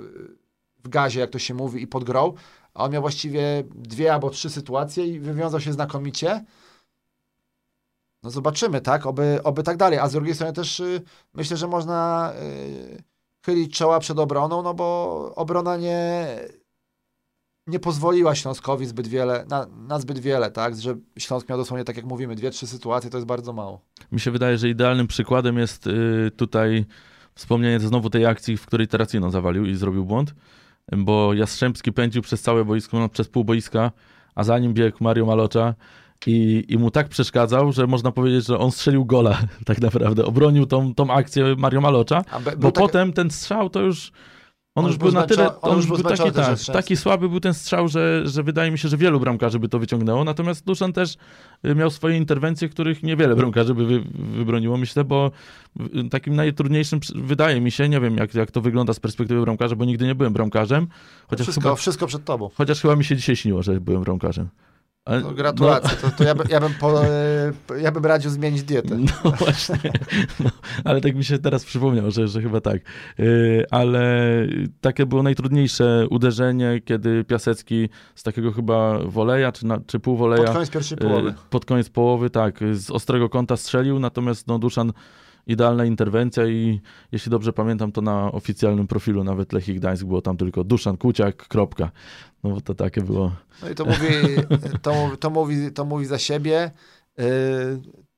[0.84, 2.34] w gazie, jak to się mówi, i pod grą,
[2.74, 6.46] a on miał właściwie dwie albo trzy sytuacje i wywiązał się znakomicie.
[8.24, 11.02] No zobaczymy, tak, oby, oby tak dalej, a z drugiej strony też y,
[11.34, 13.04] myślę, że można y,
[13.46, 16.28] chylić czoła przed obroną, no bo obrona nie,
[17.72, 20.76] nie pozwoliła Śląskowi zbyt wiele, na, na zbyt wiele, tak?
[20.76, 23.82] Że Śląsk miał dosłownie, tak jak mówimy, dwie, trzy sytuacje, to jest bardzo mało.
[24.12, 26.86] Mi się wydaje, że idealnym przykładem jest y, tutaj
[27.36, 30.36] wspomnienie znowu tej akcji, w której Terracino zawalił i zrobił błąd,
[30.92, 33.92] bo Jastrzębski pędził przez całe boisko, no, przez pół boiska,
[34.36, 35.76] a za nim biegł Mario Malocza
[36.28, 40.26] i, i mu tak przeszkadzał, że można powiedzieć, że on strzelił gola tak naprawdę.
[40.26, 44.12] Obronił tą, tą akcję Mario Malocza, be, bo tak- potem ten strzał to już...
[44.76, 47.54] On, On już był na tyle, on już był taki, tak, taki słaby był ten
[47.54, 51.18] strzał, że, że wydaje mi się, że wielu bramkarzy by to wyciągnęło, natomiast Duszan też
[51.66, 55.32] y, miał swoje interwencje, których niewiele bramkarzy by wy, wybroniło, myślę, bo
[55.80, 59.76] y, takim najtrudniejszym, wydaje mi się, nie wiem jak, jak to wygląda z perspektywy bramkarza,
[59.76, 60.88] bo nigdy nie byłem bramkarzem,
[61.28, 62.50] chociaż, wszystko, chyba, wszystko przed tobą.
[62.56, 64.50] chociaż chyba mi się dzisiaj śniło, że byłem bramkarzem.
[65.06, 65.98] Ale- No, gratulacje.
[65.98, 68.98] To, to ja, by, ja, bym po, e, ja bym radził zmienić dietę.
[68.98, 69.92] No właśnie,
[70.40, 70.50] no,
[70.84, 72.82] ale tak mi się teraz przypomniał, że, że chyba tak.
[73.18, 74.02] Yy, ale
[74.82, 80.54] takie było najtrudniejsze uderzenie, kiedy Piasecki z takiego chyba woleja, czy, na, czy Pod półwoleja,
[80.54, 81.34] koniec pierwszej yy, połowy.
[81.50, 84.94] pod koniec połowy, tak, z ostrego kąta strzelił, natomiast no, Duszan
[85.48, 90.38] idealna interwencja i jeśli dobrze pamiętam, to na oficjalnym profilu nawet Lechii Gdańsk było tam
[90.38, 91.92] tylko Duszan Kuciak, kropka.
[92.44, 93.32] No bo to takie było.
[93.62, 94.08] No i to mówi,
[94.82, 96.72] to, to, mówi, to mówi za siebie.
[97.18, 97.26] Yy,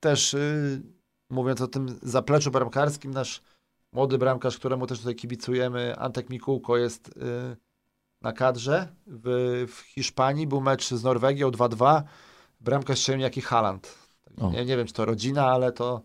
[0.00, 0.82] też yy,
[1.30, 3.42] mówiąc o tym zapleczu bramkarskim, nasz
[3.92, 7.56] młody bramkarz, któremu też tutaj kibicujemy, Antek Mikułko jest yy,
[8.22, 10.46] na kadrze w, w Hiszpanii.
[10.46, 12.02] Był mecz z Norwegią 2-2.
[12.60, 13.98] Bramkarz strzelił jaki Haland.
[14.40, 14.50] O.
[14.50, 16.02] Nie, nie wiem, czy to rodzina, ale to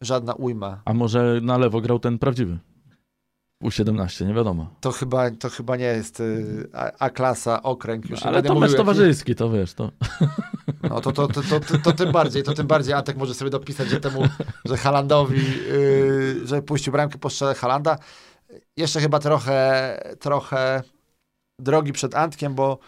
[0.00, 0.82] żadna ujma.
[0.84, 2.58] A może na lewo grał ten prawdziwy?
[3.64, 4.70] U17, nie wiadomo.
[4.80, 6.68] To chyba, to chyba nie jest y,
[6.98, 8.10] A-klasa, okręg.
[8.10, 9.90] Już nie Ale to mecz towarzyski, to wiesz, to...
[10.82, 11.42] No to, to, to,
[11.84, 14.22] to, tym bardziej, to tym bardziej Antek może sobie dopisać, że temu,
[14.64, 17.98] że Halandowi, yy, że puścił bramkę po strzale Halanda.
[18.76, 20.82] Jeszcze chyba trochę, trochę
[21.58, 22.78] drogi przed Antkiem, bo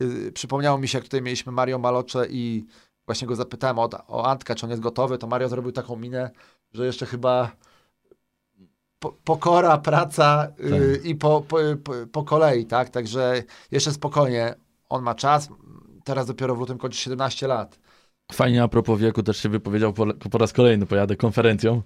[0.00, 2.66] yy, przypomniało mi się, jak tutaj mieliśmy Mario Malocze i
[3.06, 6.30] właśnie go zapytałem o, o Antka, czy on jest gotowy, to Mario zrobił taką minę,
[6.72, 7.52] że jeszcze chyba
[9.24, 11.56] pokora, praca yy, i po, po,
[12.12, 12.90] po, kolei, tak?
[12.90, 14.54] Także jeszcze spokojnie,
[14.88, 15.48] on ma czas,
[16.04, 17.78] teraz dopiero w lutym kończy 17 lat.
[18.32, 21.82] Fajnie a propos wieku też się wypowiedział po, po raz kolejny, pojadę konferencją.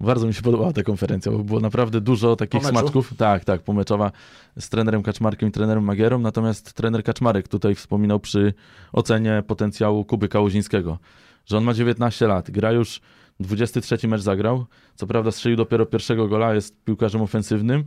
[0.00, 3.16] Bardzo mi się podobała ta konferencja, bo było naprawdę dużo takich smaczków.
[3.16, 4.12] Tak, tak, pomeczowa
[4.58, 8.54] z trenerem Kaczmarkiem i trenerem Magierą, natomiast trener Kaczmarek tutaj wspominał przy
[8.92, 10.98] ocenie potencjału Kuby Kałuzińskiego,
[11.46, 13.00] że on ma 19 lat, gra już
[13.42, 17.84] 23 mecz zagrał, co prawda strzelił dopiero pierwszego gola, jest piłkarzem ofensywnym,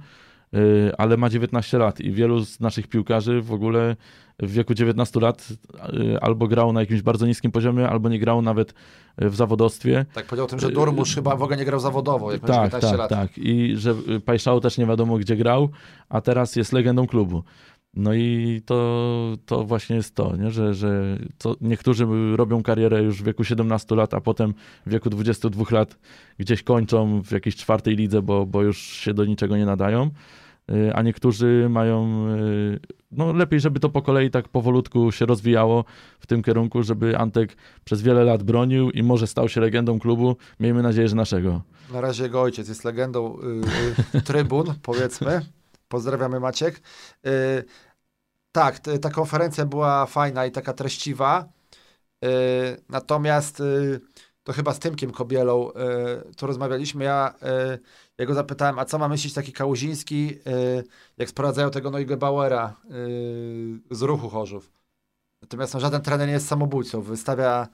[0.54, 3.96] yy, ale ma 19 lat i wielu z naszych piłkarzy w ogóle
[4.40, 5.48] w wieku 19 lat
[5.94, 8.74] yy, albo grało na jakimś bardzo niskim poziomie, albo nie grało nawet
[9.18, 10.06] yy, w zawodowstwie.
[10.14, 12.90] Tak powiedział o tym, że Durmusz chyba w ogóle nie grał zawodowo, jak Tak, 19
[12.90, 13.10] tak, lat.
[13.10, 13.38] tak.
[13.38, 15.70] I że y, Pajszał też nie wiadomo gdzie grał,
[16.10, 17.44] a teraz jest legendą klubu.
[17.96, 20.52] No i to, to właśnie jest to, nie?
[20.52, 24.54] że, że to niektórzy robią karierę już w wieku 17 lat, a potem
[24.86, 25.98] w wieku 22 lat
[26.40, 30.12] gdzieś kończą w jakiejś czwartej lidze, bo, bo już się do niczego nie nadają.
[30.72, 32.80] Y, A niektórzy mają, y,
[33.12, 35.86] no lepiej, żeby to po kolei tak powolutku się rozwijało
[36.20, 40.36] w tym kierunku, żeby Antek przez wiele lat bronił i może stał się legendą klubu.
[40.60, 41.62] Miejmy nadzieję, że naszego.
[41.94, 43.38] Na razie jego ojciec jest legendą
[44.16, 45.42] y, trybun, powiedzmy.
[45.96, 46.82] Pozdrawiamy Maciek.
[47.26, 47.64] Y,
[48.52, 51.46] tak, t- ta konferencja była fajna i taka treściwa.
[52.26, 52.28] Y,
[52.90, 54.02] natomiast y,
[54.44, 57.04] to chyba z Tymkiem Kobielą y, tu rozmawialiśmy.
[57.04, 57.34] Ja,
[57.74, 57.80] y,
[58.18, 60.30] ja go zapytałem, a co ma myśleć taki Kałuziński,
[60.80, 60.84] y,
[61.18, 62.76] jak sprowadzają tego Noige Bauera
[63.92, 64.72] z ruchu Chorzów.
[65.42, 67.02] Natomiast no, żaden trener nie jest samobójcą.
[67.02, 67.68] Wystawia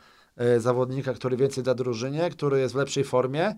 [0.57, 3.55] zawodnika, który więcej da drużynie, który jest w lepszej formie.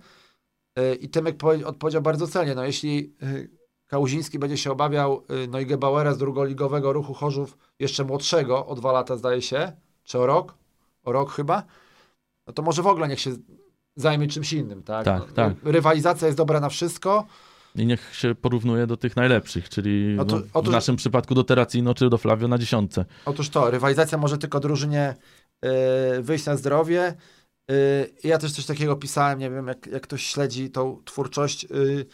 [1.00, 2.56] I Tymek powie- odpowiedział bardzo celnie.
[2.56, 3.16] No, jeśli
[3.94, 8.92] Kałuziński będzie się obawiał y, Noige Bauera z drugoligowego ruchu Chorzów, jeszcze młodszego, o dwa
[8.92, 9.72] lata zdaje się,
[10.04, 10.58] czy o rok,
[11.04, 11.64] o rok chyba,
[12.48, 13.32] no to może w ogóle niech się
[13.96, 15.06] zajmie czymś innym, tak?
[15.06, 15.54] Tak, no, tak.
[15.64, 17.26] Rywalizacja jest dobra na wszystko.
[17.76, 21.94] I niech się porównuje do tych najlepszych, czyli no, w otóż- naszym przypadku do Terracino
[21.94, 23.06] czy do Flavio na dziesiątce.
[23.26, 25.16] Otóż to, rywalizacja może tylko drużynie
[25.66, 27.14] y, wyjść na zdrowie.
[27.72, 32.06] Y, ja też coś takiego pisałem, nie wiem, jak, jak ktoś śledzi tą twórczość, y,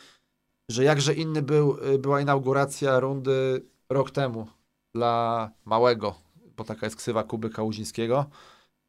[0.70, 4.48] że jakże inny był, y, była inauguracja rundy rok temu
[4.94, 6.16] dla Małego,
[6.58, 8.26] bo taka jest ksywa Kuby Kałuzińskiego.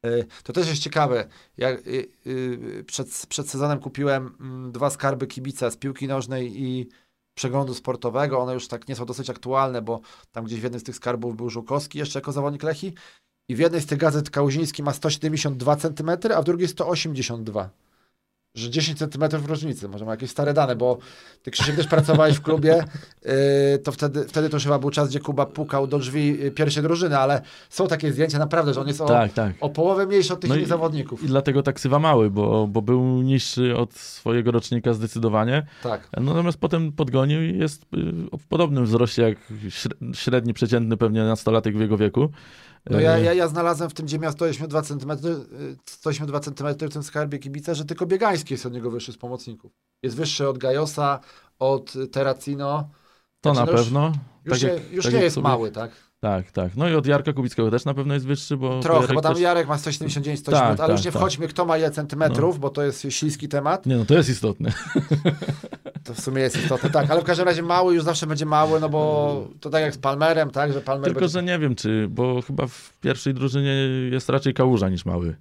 [0.05, 1.27] Y, To też jest ciekawe.
[1.57, 6.89] Ja y, przed, przed sezonem kupiłem mm, dwa skarby kibica z piłki nożnej i
[7.33, 8.39] przeglądu sportowego.
[8.39, 11.35] One już tak nie są dosyć aktualne, bo tam gdzieś w jednym z tych skarbów
[11.35, 12.93] był Żukowski jeszcze jako zawodnik Lechi
[13.49, 17.69] i w jednej z tych gazet Kałuziński ma 172 cm, a w drugiej 182.
[18.55, 20.97] Że 10 cm różnicy, może ma jakieś stare dane, bo
[21.43, 22.83] ty Krzysiek też pracowałeś w klubie,
[23.25, 23.31] yy,
[23.83, 27.17] to wtedy, wtedy to chyba był czas, gdzie Kuba pukał do drzwi yy, pierwszej drużyny,
[27.17, 29.53] ale są takie zdjęcia naprawdę, że on jest o, Tak, tak.
[29.61, 31.23] o połowę mniejszy od tych No innych i- zawodników.
[31.23, 35.65] I dlatego tak ksywa mały, bo, bo był niższy od swojego rocznika zdecydowanie.
[35.83, 36.09] Tak.
[36.17, 37.87] Natomiast potem podgonił i jest y,
[38.39, 39.37] w podobnym wzroście jak
[39.67, 42.29] śre- średni, przeciętny pewnie nastolatek w jego wieku.
[42.89, 46.89] No ja, Y, ja, ja znalazłem w tym, gdzie miał 182 cm, y, 182 cm
[46.89, 49.71] w tym skarbie kibica, że tylko Biegański jest od niego wyższy z pomocników.
[50.03, 51.19] Jest wyższy od Gajosa,
[51.59, 52.89] od Terracino.
[53.41, 54.11] To na no już- pewno.
[54.45, 55.91] Już, Tak nie, jak- już tak nie jest sobie- mały, tak?
[56.19, 56.75] Tak, tak.
[56.77, 59.33] No i od Jarka Kubickiego też na pewno jest wyższy, bo Trochę, Jarek bo tam
[59.33, 59.41] też...
[59.41, 61.21] Jarek ma 179, 180, Tak, ale tak, już nie tak.
[61.21, 63.85] wchodźmy, kto ma ile centymetrów, bo to jest śliski temat.
[63.85, 64.73] Nie no, to jest istotne.
[66.03, 67.11] To w sumie jest istotne, tak.
[67.11, 69.97] Ale w każdym razie mały już zawsze będzie mały, no bo to tak jak z
[69.97, 71.33] Palmerem, tak, że Palmer Tylko, będzie...
[71.33, 73.73] że nie wiem, czy, bo chyba w pierwszej drużynie
[74.11, 75.35] jest raczej kałuża niż mały.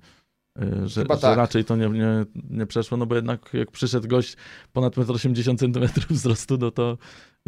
[0.58, 1.36] Y, Że, Chyba że tak.
[1.36, 4.36] raczej to nie, nie, nie przeszło, no bo jednak jak przyszedł gość
[4.72, 6.98] ponad 1,80 m wzrostu, no to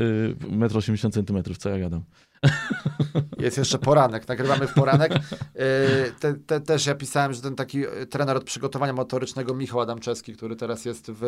[0.01, 2.03] y, 1,80 m, co ja gadam.
[3.38, 5.12] Jest jeszcze poranek, nagrywamy w poranek.
[5.12, 9.81] Yy, Te, te, też ja pisałem, że ten taki y, trener od przygotowania motorycznego Michał
[9.81, 11.22] Adamczewski, który teraz jest w,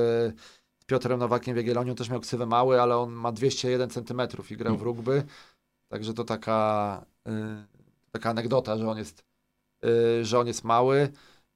[0.86, 4.20] Piotrem Nowakiem w Jagielloniu, też miał ksywę mały, ale on ma 201 cm
[4.50, 5.24] i grał w rugby.
[5.88, 7.30] Także to taka, y,
[8.12, 9.24] taka anegdota, że on jest,
[9.84, 11.08] y, że on jest mały.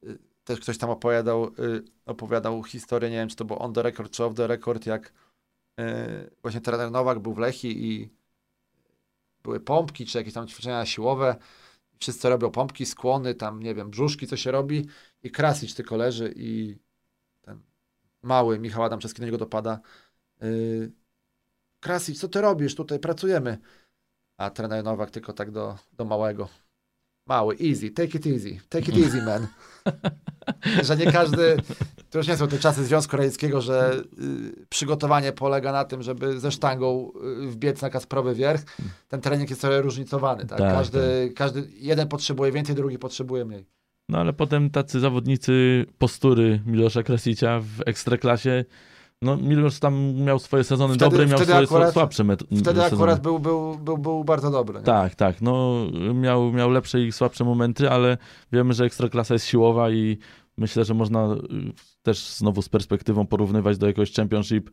[0.04, 3.82] Y, Też ktoś tam opowiadał, y, opowiadał historię, nie wiem, czy to było on the
[3.82, 5.12] record, czy off the record, jak
[5.80, 8.10] y, właśnie trener Nowak był w Lechi i
[9.42, 11.36] były pompki, czy jakieś tam ćwiczenia siłowe.
[11.98, 14.86] Wszyscy robią pompki, skłony, tam, nie wiem, brzuszki, co się robi
[15.22, 16.78] i Krasić tylko leży i
[18.22, 19.80] mały Michał Adamczewski do niego dopada.
[20.40, 20.92] Yy,
[21.80, 22.74] Krasić, co ty robisz?
[22.74, 23.58] Tutaj pracujemy.
[24.36, 26.48] A trener Nowak tylko tak do, do małego.
[27.26, 29.46] Mały, easy, take it easy, take it easy, man.
[30.82, 31.56] że nie każdy,
[32.10, 36.40] to już nie są te czasy Związku Radzieckiego, że y, przygotowanie polega na tym, żeby
[36.40, 38.62] ze sztangą y, wbiec na Kasprowy wierch.
[39.08, 40.46] Ten trening jest trochę różnicowany.
[40.46, 40.58] Tak?
[40.58, 43.77] Tak, każdy, każdy, jeden potrzebuje więcej, drugi potrzebuje mniej.
[44.08, 48.64] No ale potem tacy zawodnicy postury Milosza Krasicia w Ekstraklasie,
[49.22, 52.64] no Milosz tam miał swoje sezony Wtedy- dobre, miał wtedy swoje akurat- słabsze met- Wtedy
[52.64, 52.86] sezony.
[52.86, 54.78] akurat był, był, był, był bardzo dobry.
[54.78, 54.84] Nie?
[54.84, 55.42] Tak, tak.
[55.42, 58.18] No, miał, miał lepsze i słabsze momenty, ale
[58.52, 60.18] wiemy, że ekstraklasa jest siłowa i
[60.58, 61.38] myślę, że można y,
[62.02, 64.70] też znowu z perspektywą porównywać do jakiegoś championship,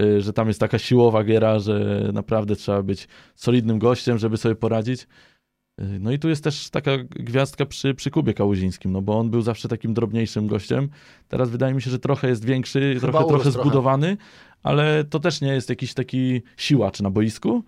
[0.00, 4.54] y, że tam jest taka siłowa giera, że naprawdę trzeba być solidnym gościem, żeby sobie
[4.54, 5.06] poradzić.
[5.80, 9.30] Y, No i tu jest też taka gwiazdka przy, przy Kubie Kałuzińskim, no bo on
[9.30, 10.88] był zawsze takim drobniejszym gościem.
[11.28, 14.16] Teraz wydaje mi się, że trochę jest większy, Chyba trochę, trochę zbudowany,
[14.62, 17.64] ale to też nie jest jakiś taki siłacz na boisku,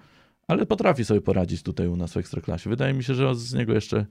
[0.48, 2.70] ale potrafi sobie poradzić tutaj u nas w Ekstraklasie.
[2.70, 4.06] Wydaje mi się, że z niego jeszcze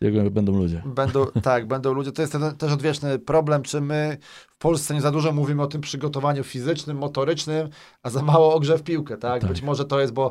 [0.00, 0.82] jego będą ludzie.
[0.86, 2.12] Będą, tak, będą ludzie.
[2.12, 4.16] To jest ten, też odwieczny problem, czy my
[4.48, 7.68] w Polsce nie za dużo mówimy o tym przygotowaniu fizycznym, motorycznym,
[8.02, 9.40] a za mało o grze w piłkę, tak?
[9.40, 9.50] Tak.
[9.50, 10.30] Być może to jest, bo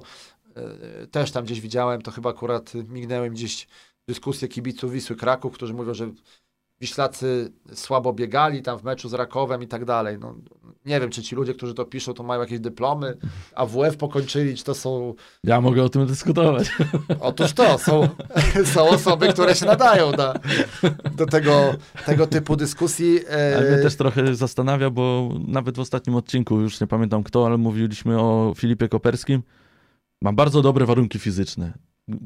[1.11, 3.67] też tam gdzieś widziałem, to chyba akurat mignęły mi gdzieś
[4.07, 6.11] dyskusje kibiców Wisły Kraków, którzy mówią, że
[6.81, 10.17] Wiślacy słabo biegali tam w meczu z Rakowem i tak dalej.
[10.19, 10.35] No,
[10.85, 13.17] nie wiem, czy ci ludzie, którzy to piszą, to mają jakieś dyplomy,
[13.55, 15.13] AWF pokończyli, czy to są
[15.43, 16.71] Ja mogę o tym dyskutować.
[17.19, 18.07] Otóż to, są,
[18.73, 20.33] są osoby, które się nadają na,
[21.15, 23.19] do tego, tego typu dyskusji.
[23.29, 27.45] E, Ale mnie też trochę zastanawia, bo nawet w ostatnim odcinku, już nie pamiętam kto,
[27.45, 29.41] ale mówiliśmy o Filipie Koperskim.
[30.25, 31.73] Ma bardzo dobre warunki fizyczne.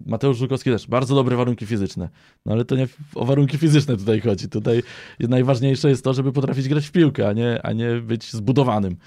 [0.06, 2.10] Mateusz Żukowski też, bardzo dobre warunki fizyczne.
[2.46, 4.50] No ale to nie o warunki fizyczne tutaj chodzi.
[4.50, 4.84] Tutaj
[5.20, 8.98] najważniejsze jest to, żeby potrafić grać w piłkę, a nie, a nie być zbudowanym.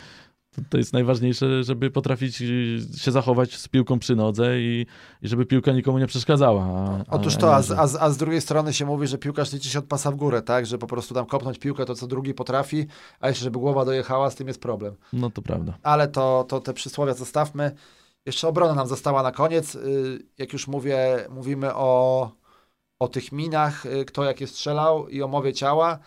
[0.71, 4.87] To, jest najważniejsze, żeby potrafić y, się zachować z piłką przy nodze i,
[5.23, 6.65] i żeby piłka nikomu nie przeszkadzała.
[7.09, 9.53] A, Otóż to, a z, a, z, a z drugiej strony się mówi, że piłkarz
[9.53, 10.67] liczy się od pasa w górę, tak?
[10.67, 12.87] Że po prostu tam kopnąć piłkę to co drugi potrafi,
[13.21, 14.95] a jeszcze żeby głowa dojechała, z tym jest problem.
[15.13, 15.79] No to prawda.
[15.83, 17.73] Ale to, to te przysłowia zostawmy.
[18.27, 19.75] Jeszcze obrona nam została na koniec.
[19.75, 22.31] Y, Jak już mówię, mówimy o,
[22.99, 25.99] o tych minach, y, kto jakie strzelał i o mowie ciała,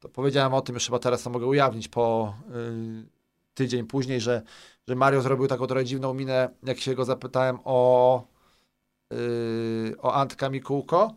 [0.00, 2.34] to powiedziałem o tym, już chyba teraz to mogę ujawnić po
[3.04, 3.08] y,
[3.54, 4.42] tydzień później, że,
[4.88, 8.24] że Mario zrobił taką trochę dziwną minę, jak się go zapytałem o,
[9.98, 11.14] o Antka Mikułko.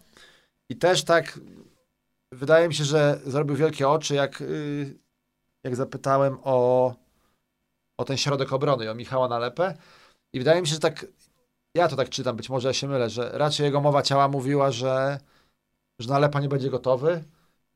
[0.69, 1.39] I też tak
[2.31, 4.43] wydaje mi się, że zrobił wielkie oczy, jak,
[5.63, 6.93] jak zapytałem o,
[7.97, 9.77] o ten środek obrony, o Michała Nalepę.
[10.33, 11.05] I wydaje mi się, że tak,
[11.75, 14.71] ja to tak czytam, być może ja się mylę, że raczej jego mowa ciała mówiła,
[14.71, 15.19] że,
[15.99, 17.23] że Nalepa nie będzie gotowy,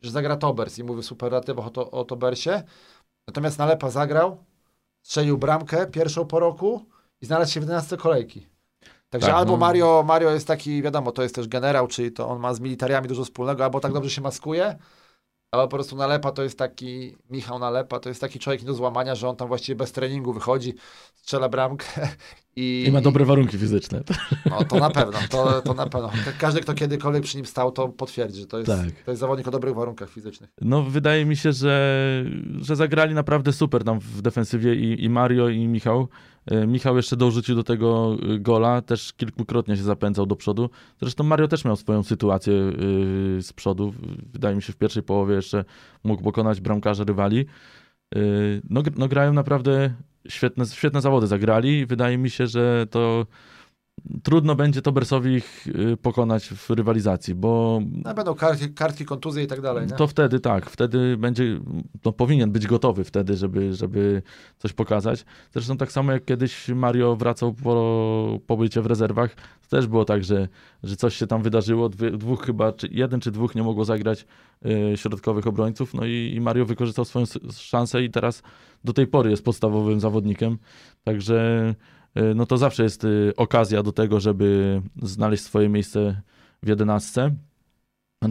[0.01, 2.63] że zagra Tobers i mówi w superlatywach o, to, o Tobersie.
[3.27, 4.37] Natomiast Nalepa zagrał,
[5.01, 6.85] strzelił bramkę pierwszą po roku
[7.21, 8.47] i znalazł się w 11 kolejki.
[9.09, 9.57] Także Tak, albo no.
[9.57, 13.07] Mario, Mario jest taki, wiadomo, to jest też generał, czyli to on ma z militariami
[13.07, 14.75] dużo wspólnego, albo tak dobrze się maskuje,
[15.51, 19.15] albo po prostu Nalepa to jest taki, Michał Nalepa to jest taki człowiek do złamania,
[19.15, 20.73] że on tam właściwie bez treningu wychodzi,
[21.15, 21.85] strzela bramkę
[22.55, 22.83] i...
[22.87, 24.03] I ma dobre warunki fizyczne.
[24.49, 26.09] No to na pewno, to, to na pewno.
[26.09, 29.03] Ka- Każdy, kto kiedykolwiek przy nim stał, to potwierdzi, że to jest, Tak.
[29.05, 30.49] to jest zawodnik o dobrych warunkach fizycznych.
[30.61, 32.25] No, wydaje mi się, że,
[32.61, 36.07] że zagrali naprawdę super tam w defensywie i, i Mario, i Michał.
[36.47, 40.69] E, Michał jeszcze dorzucił do tego y, gola, też kilkukrotnie się zapędzał do przodu.
[41.01, 43.93] Zresztą Mario też miał swoją sytuację y, z przodu.
[44.33, 45.65] Wydaje mi się, w pierwszej połowie jeszcze
[46.03, 47.45] mógł pokonać bramkarza rywali.
[48.69, 49.93] No, no grają naprawdę
[50.29, 53.25] świetne, świetne zawody zagrali wydaje mi się, że to
[54.23, 59.47] trudno będzie Tobersowi ich y, pokonać w rywalizacji, bo No, będą kartki, kartki kontuzje i
[59.47, 59.87] tak dalej.
[59.87, 59.95] Nie?
[59.95, 61.59] to wtedy tak, wtedy będzie,
[62.05, 64.21] no powinien być gotowy wtedy, żeby, żeby
[64.57, 65.25] coś pokazać.
[65.51, 70.23] Zresztą tak samo jak kiedyś Mario wracał po pobycie w rezerwach, to też było tak,
[70.23, 70.47] że,
[70.83, 74.25] że coś się tam wydarzyło, dwóch chyba, czy jeden czy dwóch nie mogło zagrać
[74.65, 78.43] y, środkowych obrońców, no i, i Mario wykorzystał swoją szansę i teraz
[78.83, 80.57] do tej pory jest podstawowym zawodnikiem,
[81.03, 81.75] także
[82.35, 86.21] no to zawsze jest y, okazja do tego, żeby znaleźć swoje miejsce
[86.63, 87.31] w jedenastce.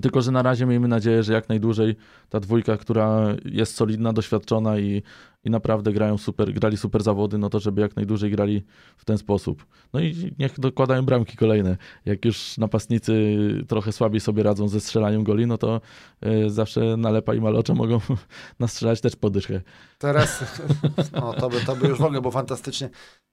[0.02, 1.96] Tylko, że na razie miejmy nadzieję, że jak najdłużej
[2.28, 5.02] ta dwójka, która jest solidna, doświadczona i,
[5.44, 8.64] i naprawdę grają super, grali super zawody, no to żeby jak najdłużej grali
[8.96, 9.66] w ten sposób.
[9.92, 11.76] No i niech dokładają bramki kolejne.
[12.04, 13.36] Jak już napastnicy
[13.68, 15.80] trochę słabiej sobie radzą ze strzelaniem goli, no to
[16.26, 18.00] y, zawsze Nalepa i Malocze mogą
[18.58, 19.60] nastrzelać też podyszkę.
[19.98, 20.44] Teraz,
[21.12, 22.90] no to by, to by już w ogóle było fantastycznie.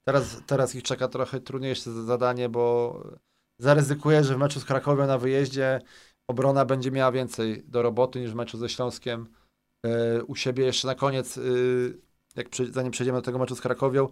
[0.07, 3.03] Teraz, teraz ich czeka trochę trudniejsze zadanie, bo
[3.59, 5.81] zaryzykuję, że w meczu z Krakowią na wyjeździe
[6.27, 9.27] obrona będzie miała więcej do roboty niż w meczu ze Śląskiem
[9.85, 10.65] e, u siebie.
[10.65, 12.01] Jeszcze na koniec, y,
[12.35, 14.09] jak zanim przejdziemy do tego meczu z Krakowią,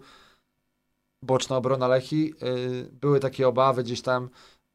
[1.24, 2.34] boczna obrona Lechi.
[2.42, 4.30] Y, były takie obawy gdzieś tam,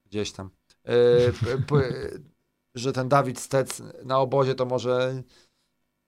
[0.06, 0.50] gdzieś tam,
[0.90, 1.34] y,
[2.76, 5.24] że ten Dawid Stec na obozie to może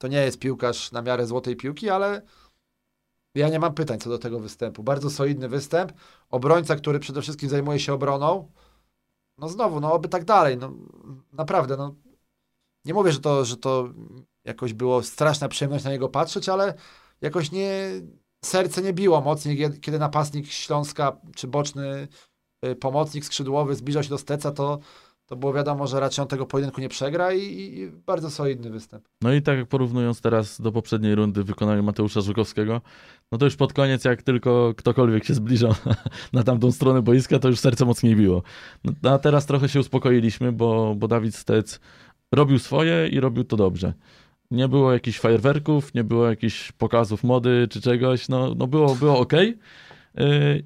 [0.02, 2.22] to nie jest piłkarz na miarę złotej piłki, ale
[3.36, 4.84] ja nie mam pytań co do tego występu.
[4.84, 5.94] Bardzo solidny występ.
[6.30, 8.52] Obrońca, który przede wszystkim zajmuje się obroną.
[9.38, 10.58] No znowu, no oby tak dalej.
[10.58, 10.74] No,
[11.34, 11.96] naprawdę, no.
[12.86, 13.89] Nie mówię, że to, że to
[14.44, 16.74] jakoś było straszna przyjemność na niego patrzeć, ale
[17.22, 17.92] jakoś nie,
[18.46, 22.08] serce nie biło mocniej, kiedy- napastnik Śląska czy boczny
[22.65, 24.80] y, pomocnik skrzydłowy zbliżał się do Steca, to,
[25.30, 29.04] to było wiadomo, że raczej on tego pojedynku nie przegra i, i bardzo solidny występ.
[29.22, 32.82] No i tak jak porównując teraz do poprzedniej rundy w wykonaniu Mateusza Żukowskiego,
[33.32, 35.74] no to już pod koniec, jak tylko ktokolwiek się zbliżał
[36.34, 38.44] na tamtą stronę boiska, to już serce mocniej biło.
[38.84, 41.80] No, a teraz trochę się uspokoiliśmy, bo, bo Dawid Stec
[42.32, 43.94] robił swoje i robił to dobrze.
[44.52, 49.20] Nie było jakichś fajerwerków, nie było jakichś pokazów mody czy czegoś, no, no było, było
[49.20, 49.34] ok.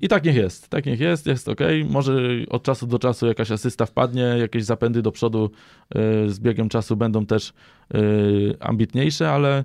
[0.02, 1.60] I tak niech jest, tak niech jest, jest ok.
[1.90, 2.14] Może
[2.50, 5.52] od czasu do czasu jakaś asysta wpadnie, jakieś zapędy do przodu
[5.96, 7.54] yy, z biegiem czasu będą też
[7.94, 9.64] yy, ambitniejsze, ale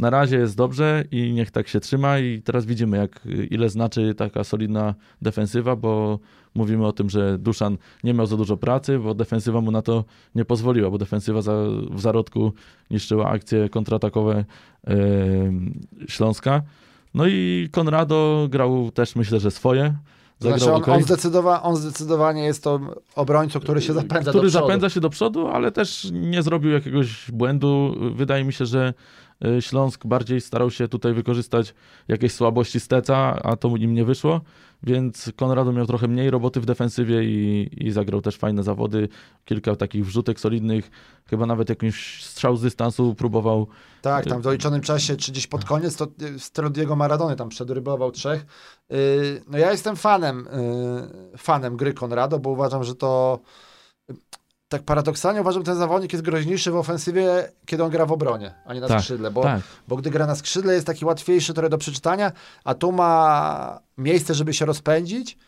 [0.00, 4.14] na razie jest dobrze i niech tak się trzyma i teraz widzimy jak ile znaczy
[4.14, 6.18] taka solidna defensywa, bo
[6.54, 10.04] mówimy o tym, że Duszan nie miał za dużo pracy, bo defensywa mu na to
[10.34, 11.54] nie pozwoliła, bo defensywa za,
[11.90, 12.52] w zarodku
[12.90, 14.44] niszczyła akcje kontratakowe
[14.86, 14.94] yy,
[16.08, 16.62] Śląska.
[17.14, 19.94] No i Konrado grał też myślę, że swoje.
[20.38, 22.80] Zagrał Znaczy on, on, zdecydowa, on zdecydowanie jest to
[23.14, 24.66] obrońcą, który się zapędza który do przodu.
[24.66, 27.96] zapędza się do przodu, ale też nie zrobił jakiegoś błędu.
[28.14, 28.94] Wydaje mi się, że
[29.44, 31.74] y, Śląsk bardziej starał się tutaj wykorzystać
[32.08, 34.40] jakieś słabości Steca, a to im nie wyszło,
[34.82, 39.08] więc Konrado miał trochę mniej roboty w defensywie i, i zagrał też fajne zawody.
[39.44, 40.90] Kilka takich wrzutek solidnych,
[41.26, 43.66] chyba nawet jakimś strzał z dystansu próbował.
[44.02, 47.36] Tak, tam w doliczonym czasie, czy gdzieś pod koniec, to y, w stylu Diego Maradony
[47.36, 48.46] tam przedrybował trzech.
[48.90, 48.96] Yy,
[49.46, 50.48] No ja jestem fanem,
[51.36, 53.40] fanem gry Konrado, bo uważam, że to
[54.70, 58.54] tak paradoksalnie uważam, że ten zawodnik jest groźniejszy w ofensywie, kiedy on gra w obronie,
[58.64, 61.54] a nie na Tak, skrzydle, bo, Tak, bo gdy gra na skrzydle jest taki łatwiejszy
[61.54, 62.32] trochę do przeczytania,
[62.64, 65.38] a tu ma miejsce, żeby się rozpędzić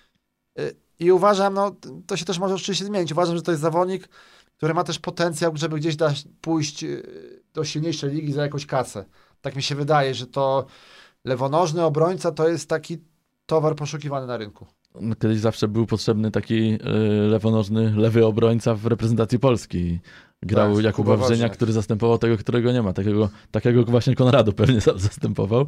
[0.56, 4.08] yy, i uważam, no to się też może oczywiście zmienić, uważam, że to jest zawodnik,
[4.56, 9.04] który ma też potencjał, żeby gdzieś dać, pójść yy, do silniejszej ligi za jakąś kasę.
[9.40, 10.66] Tak mi się wydaje, że to
[11.24, 12.98] lewonożny obrońca to jest taki
[13.46, 14.66] towar poszukiwany na rynku.
[15.22, 16.78] Kiedyś zawsze był potrzebny taki y,
[17.28, 19.98] lewonożny, lewy obrońca w reprezentacji Polski.
[20.42, 22.92] Grał Tak, Jakuba Kuba Wrzenia, który zastępował tego, którego nie ma.
[22.92, 25.66] Takiego, takiego właśnie Konradu pewnie za- zastępował.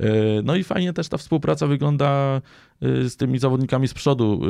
[0.00, 0.04] Y,
[0.44, 2.40] No i fajnie też ta współpraca wygląda
[2.82, 4.40] y, z tymi zawodnikami z przodu,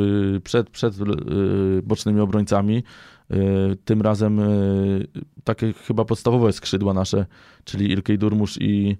[0.45, 0.95] przed, przed
[1.83, 2.83] bocznymi obrońcami.
[3.85, 4.41] Tym razem
[5.45, 7.27] takie chyba podstawowe skrzydła nasze,
[7.65, 8.97] czyli Ilkej Durmusz i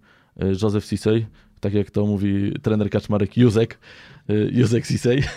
[0.63, 1.27] Józef Sisej.
[1.61, 3.79] Tak jak to mówi trener Kaczmarek, Józek.
[4.31, 5.23] y, Józek Sisej.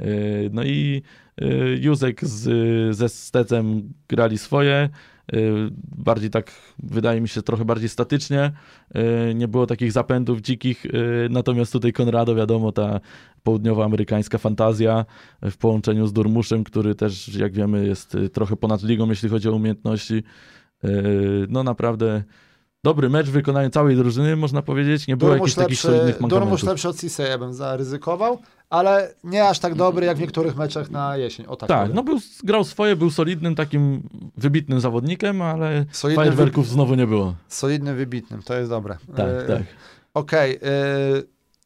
[0.00, 1.02] Y, No i
[1.42, 4.88] y, Józek z, ze Stecem grali swoje.
[5.98, 8.52] Bardziej tak, wydaje mi się, trochę bardziej statycznie.
[9.34, 10.86] Nie było takich zapędów dzikich.
[11.30, 13.00] Natomiast tutaj Konrado, wiadomo, ta
[13.42, 15.04] południowoamerykańska fantazja
[15.42, 19.52] w połączeniu z Durmuszem, który też, jak wiemy, jest trochę ponad ligą, jeśli chodzi o
[19.52, 20.22] umiejętności.
[21.48, 22.24] No naprawdę
[22.88, 25.06] dobry mecz w wykonaniu całej drużyny, można powiedzieć.
[25.06, 26.62] Nie było jakichś takich solidnych Durmusz mankamentów.
[26.68, 28.38] lepszy od Cisse, ja bym zaryzykował,
[28.70, 31.46] ale nie aż tak dobry jak w niektórych meczach na jesień.
[31.46, 34.02] O tak, Tak, no był, grał swoje, był solidnym, takim
[34.36, 37.34] wybitnym zawodnikiem, ale solidnym, fajerwerków znowu nie było.
[37.48, 38.96] solidnym, wybitnym, to jest dobre.
[39.16, 39.62] Tak, E, tak.
[40.14, 40.58] Okej, y,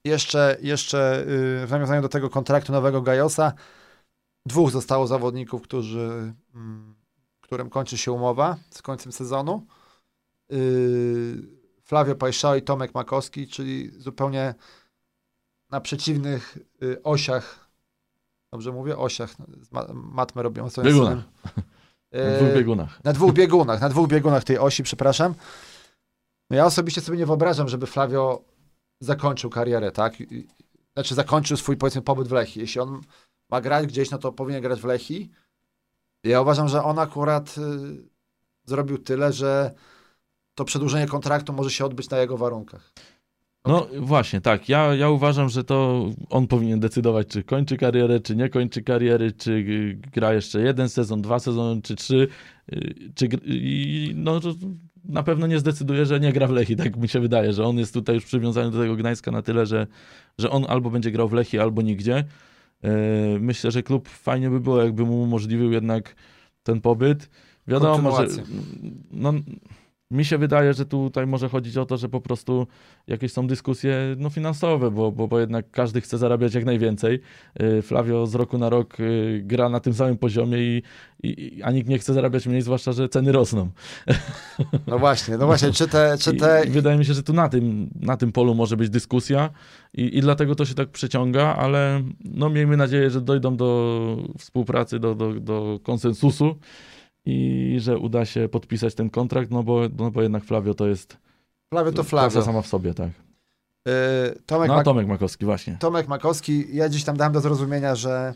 [0.04, 1.20] jeszcze, jeszcze
[1.62, 3.52] y, w nawiązaniu do tego kontraktu nowego Gajosa,
[4.46, 6.94] dwóch zostało zawodników, którzy, mm,
[7.40, 9.66] którym kończy się umowa z końcem sezonu.
[10.52, 11.42] Y,
[11.82, 14.54] Flavio Pajszao i Tomek Makowski, czyli zupełnie
[15.70, 17.70] na przeciwnych y, osiach,
[18.52, 21.18] dobrze mówię, osiach, no, z ma- matmę robią sobie Biegunach.
[22.12, 23.04] Na dwóch Y, biegunach.
[23.04, 25.34] na dwóch biegunach, na dwóch biegunach tej osi, przepraszam.
[26.50, 28.44] No ja osobiście sobie nie wyobrażam, żeby Flavio
[29.00, 30.14] zakończył karierę, tak?
[30.94, 32.60] Znaczy zakończył swój, powiedzmy, pobyt w Lechii.
[32.60, 33.00] Jeśli on
[33.50, 35.30] ma grać gdzieś, no to powinien grać w Lechii.
[36.24, 37.62] Ja uważam, że on akurat y,
[38.64, 39.74] zrobił tyle, że
[40.54, 42.92] to przedłużenie kontraktu może się odbyć na jego warunkach.
[43.66, 44.68] No właśnie, tak.
[44.68, 49.32] Ja, ja uważam, że to on powinien decydować, czy kończy karierę, czy nie kończy kariery,
[49.32, 49.64] czy
[50.12, 52.28] gra jeszcze jeden sezon, dwa sezony, czy trzy.
[53.14, 54.40] Czy, i no,
[55.04, 56.76] na pewno nie zdecyduje, że nie gra w Lechii.
[56.76, 59.66] Tak mi się wydaje, że on jest tutaj już przywiązany do tego Gdańska na tyle,
[59.66, 59.86] że,
[60.38, 62.24] że on albo będzie grał w Lechii, albo nigdzie.
[62.84, 62.88] Y,
[63.40, 66.16] Myślę, że klub fajnie by było, jakby mu umożliwił jednak
[66.62, 67.30] ten pobyt.
[67.66, 68.26] Wiadomo, że
[69.10, 69.32] no,
[70.12, 72.66] mi się wydaje, że tutaj może chodzić o to, że po prostu
[73.06, 77.20] jakieś są dyskusje no, finansowe, bo, bo, bo jednak każdy chce zarabiać jak najwięcej.
[77.62, 80.82] Y, Flavio z roku na rok y, gra na tym samym poziomie i,
[81.22, 83.70] i, a nikt nie chce zarabiać mniej, zwłaszcza, że ceny rosną.
[84.86, 86.16] No właśnie, no właśnie, czy te...
[86.20, 86.62] Czy te...
[86.64, 89.50] I, i wydaje mi się, że tu na tym, na tym polu może być dyskusja
[89.94, 94.98] i, i dlatego to się tak przeciąga, ale no, miejmy nadzieję, że dojdą do współpracy,
[94.98, 96.56] do, do, do konsensusu
[97.24, 101.16] i że uda się podpisać ten kontrakt, no bo, no bo jednak Flavio to jest
[101.74, 102.42] Flavio to Flavio.
[102.42, 103.10] sama w sobie, tak.
[103.86, 103.92] Yy,
[104.46, 105.76] Tomek, No, Mak- Tomek Makowski, właśnie.
[105.80, 108.34] Tomek Makowski, ja gdzieś tam dałem do zrozumienia, że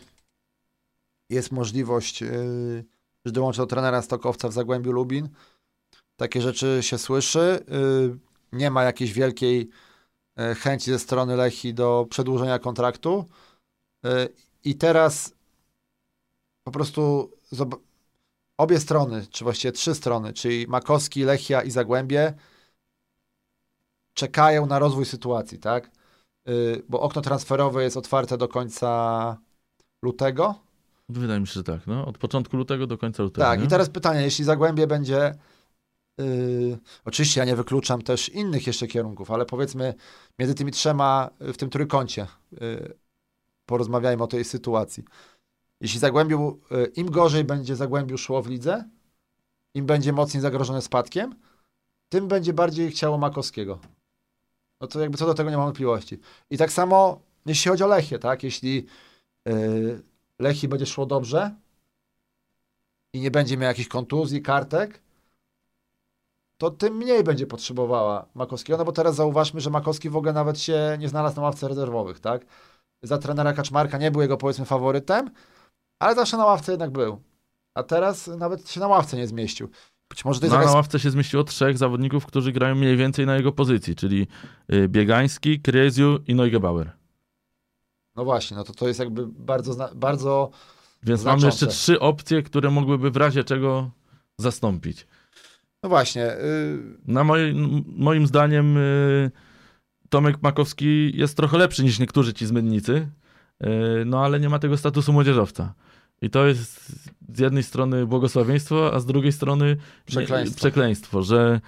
[1.29, 2.85] jest możliwość, yy,
[3.25, 5.29] że dołączy do trenera Stokowca w Zagłębiu Lubin.
[6.15, 7.59] Takie rzeczy się słyszy.
[7.69, 8.17] Yy,
[8.51, 9.69] nie ma jakiejś wielkiej
[10.37, 13.25] yy, chęci ze strony Lechi do przedłużenia kontraktu.
[14.03, 14.09] Yy,
[14.63, 15.33] I teraz
[16.63, 17.31] po prostu
[18.57, 22.33] obie strony, czy właściwie trzy strony, czyli Makowski, Lechia i Zagłębie
[24.13, 25.91] czekają na rozwój sytuacji, tak?
[26.45, 29.37] Yy, bo okno transferowe jest otwarte do końca
[30.03, 30.55] lutego.
[31.09, 31.87] Wydaje mi się, że tak.
[31.87, 33.47] No, od początku lutego do końca lutego.
[33.47, 33.65] Tak, nie?
[33.65, 35.35] i teraz pytanie, jeśli Zagłębie będzie.
[36.17, 39.93] Yy, oczywiście ja nie wykluczam też innych jeszcze kierunków, ale powiedzmy
[40.39, 42.97] między tymi trzema y, w tym trójkącie yy,
[43.65, 45.03] porozmawiajmy o tej sytuacji.
[45.81, 48.89] Jeśli Zagłębiu, yy, im gorzej będzie Zagłębiu szło w lidze,
[49.73, 51.35] im będzie mocniej zagrożone spadkiem,
[52.09, 53.79] tym będzie bardziej chciało Makowskiego.
[54.81, 56.19] No to jakby co do tego nie mam wątpliwości.
[56.49, 58.43] I tak samo jeśli chodzi o Lechię, tak?
[58.43, 58.85] Jeśli
[59.45, 60.03] yy,
[60.39, 61.55] Lechii będzie szło dobrze
[63.13, 65.01] i nie będzie miał jakichś kontuzji, kartek,
[66.57, 70.59] to tym mniej będzie potrzebowała Makowskiego, no bo teraz zauważmy, że Makowski w ogóle nawet
[70.59, 72.45] się nie znalazł na ławce rezerwowych, tak?
[73.01, 75.29] Za trenera Kaczmarka nie był jego powiedzmy faworytem,
[75.99, 77.21] ale zawsze na ławce jednak był.
[77.75, 79.69] A teraz nawet się na ławce nie zmieścił.
[80.09, 82.97] Być może to jest No, jakaś na ławce się zmieściło trzech zawodników, którzy grają mniej
[82.97, 84.27] więcej na jego pozycji, czyli
[84.73, 86.91] y, Biegański, Kreziu i Neugebauer.
[88.15, 90.49] No właśnie, no to to jest jakby bardzo, bardzo
[91.03, 91.45] Więc Znaczące.
[91.45, 93.91] mamy jeszcze trzy opcje, które mogłyby w razie czego
[94.37, 95.07] zastąpić.
[95.83, 97.53] no właśnie, yy, Na moj,
[97.87, 99.31] moim zdaniem y,
[100.09, 103.07] Tomek Makowski jest trochę lepszy niż niektórzy ci zmędnicy,
[103.63, 103.67] y,
[104.05, 105.73] no ale nie ma tego statusu młodzieżowca.
[106.21, 106.91] I to jest
[107.35, 110.57] z jednej strony błogosławieństwo, a z drugiej strony Przekleństwo.
[110.57, 111.61] przekleństwo że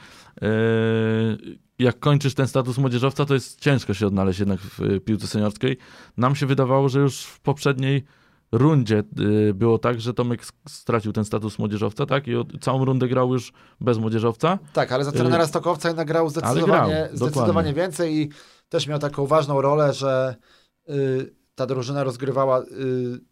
[0.44, 5.28] y, jak kończysz ten status młodzieżowca, to jest ciężko się odnaleźć jednak w y, piłce
[5.28, 5.78] seniorskiej.
[6.18, 8.04] Nam się wydawało, że już w poprzedniej
[8.52, 9.04] rundzie
[9.50, 12.28] y, było tak, że Tomek stracił ten status młodzieżowca, tak?
[12.28, 12.32] I
[12.62, 14.60] całą rundę grał już bez młodzieżowca.
[14.74, 17.74] Tak, ale za trenera Stokowca jednak grał grał, zdecydowanie, zdecydowanie dokładnie.
[17.74, 18.30] więcej i
[18.70, 20.36] też miał taką ważną rolę, że
[20.90, 22.62] y, ta drużyna rozgrywała.
[22.62, 23.30] Y,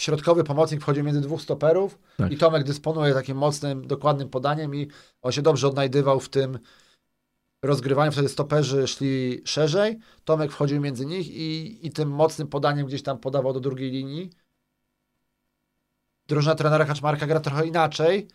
[0.00, 2.32] środkowy pomocnik wchodził między dwóch stoperów Tak.
[2.32, 4.88] i Tomek dysponuje takim mocnym, dokładnym podaniem i
[5.22, 6.58] on się dobrze odnajdywał w tym
[7.62, 8.12] rozgrywaniu.
[8.12, 13.18] Wtedy stoperzy szli szerzej, Tomek wchodził między nich i, i tym mocnym podaniem gdzieś tam
[13.18, 14.30] podawał do drugiej linii.
[16.26, 18.28] Drużyna trenera Kaczmarka gra trochę inaczej.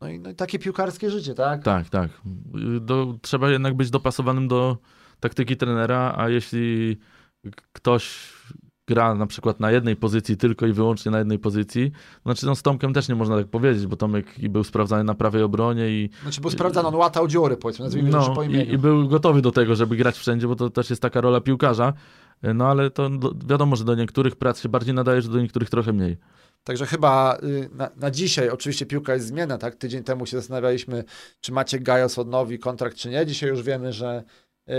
[0.00, 1.62] No i, no i takie piłkarskie życie, tak?
[1.62, 2.10] Tak, tak.
[2.80, 4.76] Do, trzeba jednak być dopasowanym do
[5.20, 6.98] taktyki trenera, a jeśli
[7.72, 8.32] ktoś
[8.86, 12.62] gra na przykład na jednej pozycji tylko i wyłącznie na jednej pozycji, znaczy no z
[12.62, 16.10] Tomkiem też nie można tak powiedzieć, bo Tomek i był sprawdzany na prawej obronie i,
[16.22, 18.70] Znaczy był sprawdzany, on łatał dziury, powiedzmy, nazwijmy rzeczy po no, imieniu.
[18.70, 21.40] i, i był gotowy do tego, żeby grać wszędzie, bo to też jest taka rola
[21.40, 21.92] piłkarza.
[22.42, 25.70] No ale to do, wiadomo, że do niektórych prac się bardziej nadaje, że do niektórych
[25.70, 26.16] trochę mniej.
[26.64, 29.74] Także chyba y, na, na dzisiaj, oczywiście piłka jest zmienna, tak?
[29.74, 31.04] Tydzień temu się zastanawialiśmy,
[31.40, 33.26] czy Maciek Gajos odnowi kontrakt, czy nie.
[33.26, 34.24] Dzisiaj już wiemy, że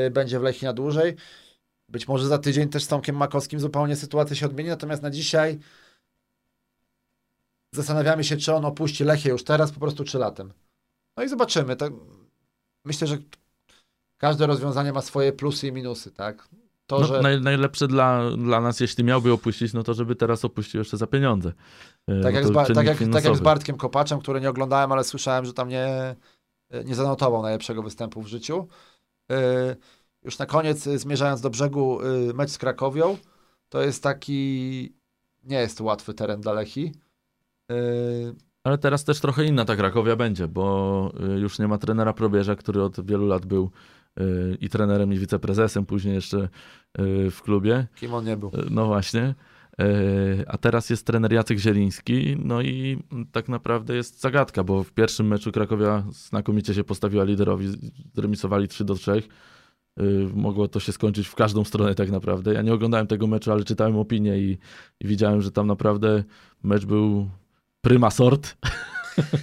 [0.07, 1.15] y, będzie w Lechii na dłużej.
[1.89, 5.59] Być może za tydzień też z Tomkiem Makowskim zupełnie sytuacja się odmieni, natomiast na dzisiaj
[7.73, 10.53] zastanawiamy się, czy on opuści Lechię już teraz, po prostu czy latem.
[11.17, 11.75] No i zobaczymy.
[11.75, 11.93] Tak,
[12.85, 13.17] myślę, że
[14.17, 16.47] każde rozwiązanie ma swoje plusy i minusy, tak?
[16.87, 17.21] To, No, że...
[17.21, 21.07] naj, najlepsze dla, dla nas, jeśli miałby opuścić, no to żeby teraz opuścił jeszcze za
[21.07, 21.49] pieniądze.
[22.09, 23.39] Y, Tak bo jak, z ba- tak, jak, tak jak z.
[23.39, 26.15] Bartkiem Kopaczem, który nie oglądałem, ale słyszałem, że tam nie,
[26.85, 28.67] nie zanotował najlepszego występu w życiu.
[29.29, 29.35] Yy,
[30.23, 33.17] już na koniec, y, zmierzając do brzegu, y, mecz z Krakowią,
[33.69, 34.93] to jest taki,
[35.43, 36.91] nie jest łatwy teren dla Lechi.
[37.69, 42.13] Yy, Ale teraz też trochę inna ta Krakowia będzie, bo y, już nie ma trenera
[42.13, 43.71] Probierza, który od wielu lat był
[44.19, 46.49] y, i trenerem, i wiceprezesem, później jeszcze
[46.99, 47.87] y, w klubie.
[47.95, 48.49] kim on nie był.
[48.49, 49.35] Y, No właśnie.
[49.81, 54.91] Y, A teraz jest trener Jacek Zieliński, no i tak naprawdę jest zagadka, bo w
[54.91, 57.67] pierwszym meczu Krakowia znakomicie się postawiła liderowi,
[58.13, 59.23] zremisowali 3 do 3.
[59.99, 62.53] Y, Mogło to się skończyć w każdą stronę tak naprawdę.
[62.53, 64.57] Ja nie oglądałem tego meczu, ale czytałem opinię i,
[64.99, 66.23] i widziałem, że tam naprawdę
[66.63, 67.29] mecz był
[67.81, 68.57] prima sort.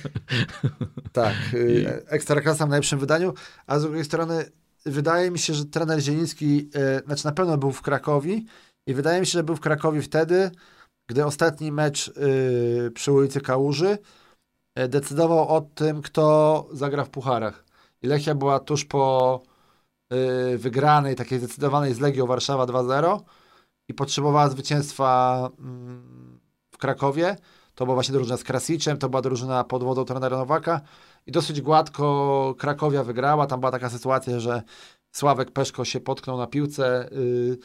[1.13, 3.35] tak, y, Ekstraklasa w najlepszym wydaniu,
[3.67, 4.45] a z drugiej strony
[4.87, 8.41] wydaje mi się, że trener Zieliński, y, znaczy na pewno był w Krakowie
[8.87, 10.51] i wydaje mi się, że był w Krakowie wtedy,
[11.07, 12.13] gdy ostatni mecz
[12.95, 13.99] przy ulicy Kałuży
[14.89, 17.65] decydował o tym, kto zagra w pucharach.
[18.03, 19.43] I Lechia była tuż po
[20.57, 23.21] wygranej, takiej zdecydowanej z Legią Warszawa 2-0
[23.89, 26.41] i potrzebowała zwycięstwa mm,
[26.71, 27.37] w Krakowie.
[27.75, 30.81] To była właśnie drużyna z Krasiczem, to była drużyna pod wodą trenera Nowaka
[31.27, 33.47] i dosyć gładko Krakowia wygrała.
[33.47, 34.63] Tam była taka sytuacja, że
[35.13, 37.13] Sławek Peszko się potknął na piłce.
[37.13, 37.59] Y,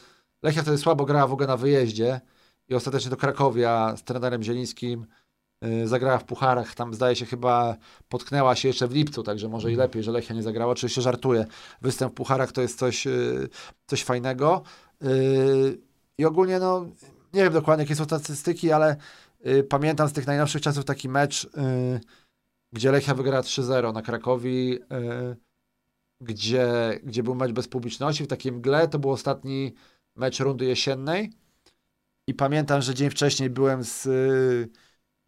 [0.44, 2.22] Lechia wtedy słabo grała w ogóle na wyjeździe
[2.68, 5.29] i ostatecznie do Krakowia z trenerem Zielińskim y,
[5.86, 6.76] zagrała w pucharach.
[6.76, 7.76] Tam zdaje się chyba
[8.10, 9.89] potknęła się jeszcze w lipcu, także może i mhm.
[9.89, 10.72] lepiej, że Lechia nie zagrała.
[10.72, 11.45] Oczywiście żartuję.
[11.82, 13.49] Występ w pucharach to jest coś, y,
[13.88, 14.64] coś fajnego.
[16.18, 16.86] I ogólnie, no,
[17.34, 18.95] nie wiem dokładnie, jakie są statystyki, ale
[19.47, 21.49] y, pamiętam z tych najnowszych czasów taki mecz, y,
[22.74, 25.36] gdzie Lechia wygrała 3-0 na Krakowi, y,
[26.22, 28.88] gdzie, gdzie był mecz bez publiczności, w takim mgle.
[28.88, 29.74] To był ostatni
[30.16, 31.34] mecz rundy jesiennej.
[32.28, 34.07] I pamiętam, że dzień wcześniej byłem z.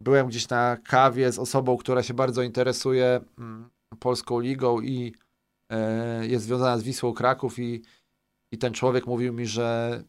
[0.01, 5.13] Byłem gdzieś na kawie z osobą, która się bardzo interesuje mm, polską ligą i
[6.21, 7.81] y, jest związana z Wisłą Kraków i,
[8.51, 10.03] i ten człowiek mówił mi, że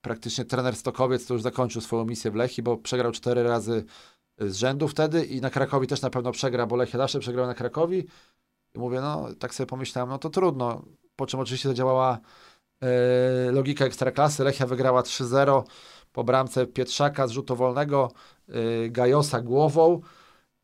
[0.00, 3.84] praktycznie trener Stokowiec to już zakończył swoją misję w Lechi, bo przegrał cztery razy
[4.38, 7.54] z rzędu wtedy i na Krakowi też na pewno przegra, bo Lechia zawsze przegrał na
[7.54, 8.06] Krakowi.
[8.74, 10.82] I mówię, no tak sobie pomyślałem, no to trudno.
[11.16, 12.18] Po czym oczywiście zadziałała
[12.80, 14.44] e, logika ekstraklasy.
[14.44, 15.62] Lechia wygrała 3-0
[16.12, 18.33] po bramce Pietrzaka z rzutu wolnego, e,
[18.90, 20.00] Gajosa głową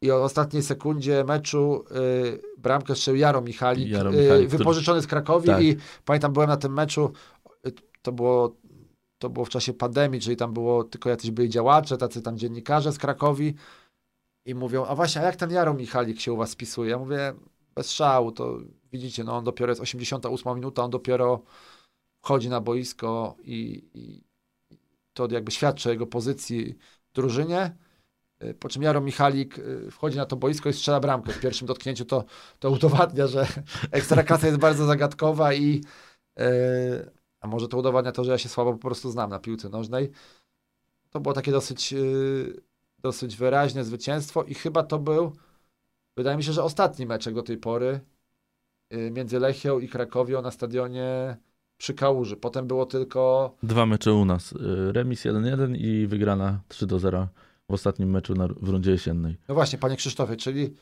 [0.03, 5.07] i o ostatniej sekundzie meczu y, bramkę strzelił Jaro Michalik, Jaro Michalik y, wypożyczony z
[5.07, 5.63] Krakowi tak.
[5.63, 7.13] i pamiętam byłem na tym meczu,
[7.67, 7.73] y,
[8.03, 8.57] to było
[9.19, 12.93] to było w czasie pandemii, czyli tam było tylko jacyś byli działacze, tacy tam dziennikarze
[12.93, 13.55] z Krakowi
[14.45, 16.91] i mówią, a właśnie, a jak ten Jaro Michalik się u was spisuje?
[16.91, 17.35] Ja mówię,
[17.75, 18.59] bez szału, to
[18.93, 21.43] widzicie, no on dopiero jest 88 minuta, on dopiero
[22.25, 24.25] wchodzi na boisko i, i
[25.13, 26.75] to jakby świadczy o jego pozycji
[27.15, 27.77] drużynie.
[28.61, 31.33] Po czym Jaro Michalik y, wchodzi na to boisko i strzela bramkę.
[31.33, 32.25] W pierwszym dotknięciu to,
[32.59, 33.47] to udowadnia, że
[33.91, 35.85] ekstraklasa jest bardzo zagadkowa i,
[36.37, 36.45] yy,
[37.41, 40.11] a może to udowadnia to, że ja się słabo po prostu znam na piłce nożnej.
[41.11, 41.95] To było takie dosyć,
[42.99, 45.33] dosyć wyraźne zwycięstwo i chyba to był,
[46.17, 48.01] wydaje mi się, że ostatni meczek do tej pory
[48.91, 51.37] między Lechią i Krakowią na stadionie
[51.81, 52.37] przy Kałuży.
[52.37, 53.55] Potem było tylko...
[53.63, 54.53] Dwa mecze u nas.
[54.53, 57.27] Yy, remis 1-1 i wygrana 3-0
[57.71, 59.37] w ostatnim meczu na, w rundzie jesiennej.
[59.49, 60.75] No właśnie, panie Krzysztofie, czyli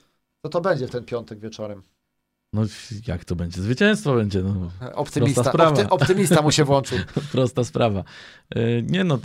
[0.42, 1.82] co to będzie w ten piątek wieczorem?
[2.52, 2.62] No
[3.06, 3.62] jak to będzie?
[3.62, 4.42] Zwycięstwo będzie.
[4.42, 4.70] No.
[4.94, 6.98] Optymista, opty, optymista mu się włączył.
[7.32, 8.04] Prosta sprawa.
[8.50, 9.18] E, nie no, e,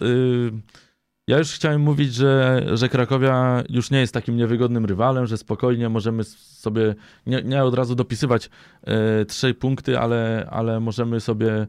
[1.28, 5.90] ja już chciałem mówić, że, że Krakowia już nie jest takim niewygodnym rywalem, że spokojnie
[5.90, 6.96] możemy sobie,
[7.28, 8.50] nie, nie od razu dopisywać
[8.84, 11.68] e, trzy punkty, ale, ale możemy sobie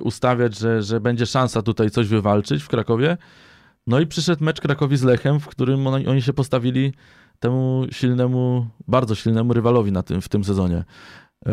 [0.00, 3.16] ustawiać, że, że będzie szansa tutaj coś wywalczyć w Krakowie.
[3.86, 6.92] No i przyszedł mecz Krakowi z Lechem, w którym oni, oni się postawili
[7.40, 10.84] temu silnemu, bardzo silnemu rywalowi na tym, w tym sezonie.
[11.46, 11.52] Yy,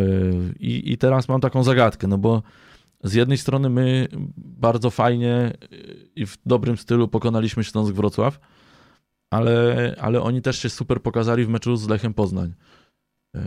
[0.59, 2.43] I, I teraz mam taką zagadkę, no bo
[3.03, 5.53] z jednej strony my bardzo fajnie
[6.15, 8.39] i w dobrym stylu pokonaliśmy Śląsk Wrocław,
[9.29, 12.53] ale, ale oni też się super pokazali w meczu z Lechem Poznań.
[13.33, 13.41] Yy,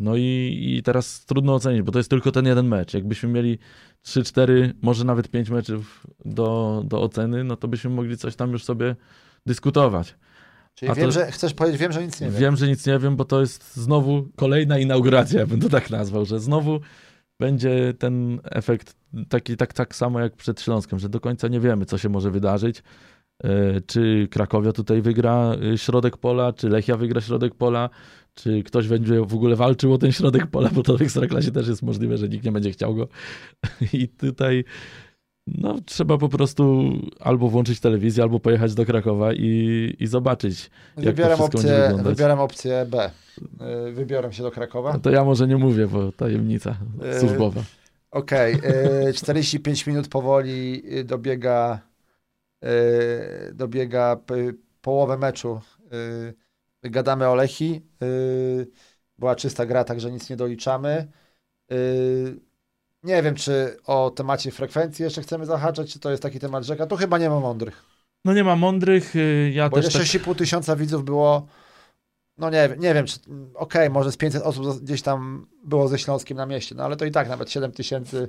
[0.00, 2.94] no i, i teraz trudno ocenić, bo to jest tylko ten jeden mecz.
[2.94, 3.58] Jakbyśmy mieli
[4.06, 8.64] 3-4, może nawet 5 meczów do, do oceny, no to byśmy mogli coś tam już
[8.64, 8.96] sobie
[9.46, 10.14] dyskutować.
[10.74, 12.40] Czyli A wiem, to, że chcesz powiedzieć, wiem, że nic nie wiem.
[12.40, 15.90] Wiem, że nic nie wiem, bo to jest znowu kolejna inauguracja, ja bym to tak
[15.90, 16.80] nazwał, że znowu
[17.40, 18.96] będzie ten efekt
[19.28, 22.30] taki tak, tak samo jak przed Śląskiem, że do końca nie wiemy, co się może
[22.30, 22.82] wydarzyć.
[23.44, 27.90] E, czy Krakowia tutaj wygra e, środek pola, czy Lechia wygra środek pola,
[28.34, 31.68] czy ktoś będzie w ogóle walczył o ten środek pola, bo to w Ekstraklasie też
[31.68, 33.08] jest możliwe, że nikt nie będzie chciał go.
[33.92, 34.64] I tutaj
[35.46, 41.14] no, trzeba po prostu albo włączyć telewizję, albo pojechać do Krakowa i, i zobaczyć, jak
[41.14, 41.98] wybieram opcję.
[42.02, 43.10] Wybieram opcję B.
[43.88, 44.92] Y, wybiorę się do Krakowa.
[44.92, 47.62] No to ja może nie mówię, bo tajemnica yy, służbowa.
[48.10, 49.02] Okej, okay.
[49.04, 51.80] yy, 45 minut powoli y, dobiega
[52.62, 52.68] yy,
[53.54, 54.16] dobiega
[54.80, 55.60] połowę meczu.
[56.84, 57.82] Y, gadamy o Lechi.
[58.02, 58.66] Y,
[59.18, 61.06] była czysta gra, także nic nie doliczamy.
[63.02, 66.86] Nie wiem, czy o temacie frekwencji jeszcze chcemy zahaczać, czy to jest taki temat rzeka.
[66.86, 67.84] To chyba nie ma mądrych.
[68.24, 69.16] No nie ma mądrych.
[69.16, 70.38] Y, ja Bo też ile 6,5 tak...
[70.38, 71.46] tysiąca widzów było,
[72.38, 73.18] no nie, nie wiem, czy
[73.54, 76.96] okej, okay, może z 500 osób gdzieś tam było ze Śląskiem na mieście, no ale
[76.96, 78.28] to i tak nawet 7 tysięcy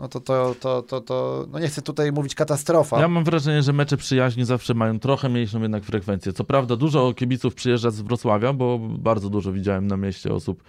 [0.00, 3.00] no to, to, to, to, to no nie chcę tutaj mówić katastrofa.
[3.00, 6.32] Ja mam wrażenie, że mecze przyjaźni zawsze mają trochę mniejszą jednak frekwencję.
[6.32, 10.62] Co prawda dużo kibiców przyjeżdża z Wrocławia, bo bardzo dużo widziałem na mieście osób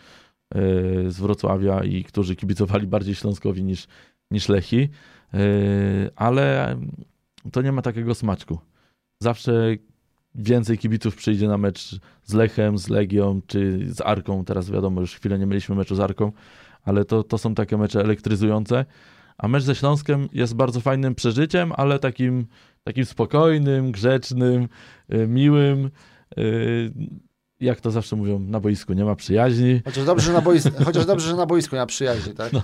[1.08, 3.88] z Wrocławia i którzy kibicowali bardziej Śląskowi niż,
[4.32, 4.90] niż Lechi,
[5.34, 5.40] E,
[6.16, 6.76] ale
[7.52, 8.60] to nie ma takiego smaczku.
[9.20, 9.76] Zawsze
[10.36, 14.46] więcej kibiców przyjdzie na mecz z Lechem, z Legią czy z Arką.
[14.46, 16.32] Teraz wiadomo, już chwilę nie mieliśmy meczu z Arką,
[16.84, 18.86] ale to, to są takie mecze elektryzujące.
[19.38, 22.46] A mecz ze Śląskiem jest bardzo fajnym przeżyciem, ale takim,
[22.84, 24.68] takim spokojnym, grzecznym,
[25.14, 25.90] y, miłym.
[27.62, 29.82] Y, Jak to zawsze mówią, na boisku nie ma przyjaźni.
[29.86, 32.54] Chociaż dobrze, że na boisku, chociaż dobrze, że na boisku nie ma przyjaźni, tak?
[32.54, 32.62] No.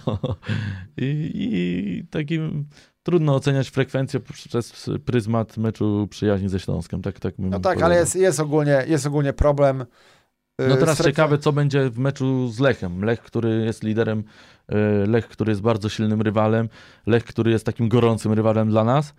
[0.97, 2.65] I, I takim
[3.03, 7.01] trudno oceniać frekwencję przez pryzmat meczu przyjaźni ze Śląskiem.
[7.01, 7.85] Tak, tak No tak, powiedział.
[7.85, 9.81] ale jest, jest, ogólnie, jest ogólnie problem.
[9.81, 9.85] y,
[10.69, 13.03] No teraz z frekwen- ciekawe, co będzie w meczu z Lechem.
[13.03, 14.23] Lech, który jest liderem,
[14.69, 14.75] e,
[15.07, 16.69] Lech, który jest bardzo silnym rywalem,
[17.07, 19.13] Lech, który jest takim gorącym rywalem dla nas.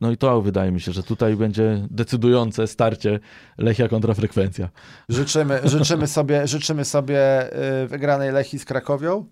[0.00, 3.20] No i to wydaje mi się, że tutaj będzie decydujące starcie
[3.58, 4.68] Lechia kontra frekwencja.
[5.08, 7.50] Życzymy, życzymy, sobie, życzymy sobie
[7.82, 9.26] y, wygranej Lechi z Krakowią.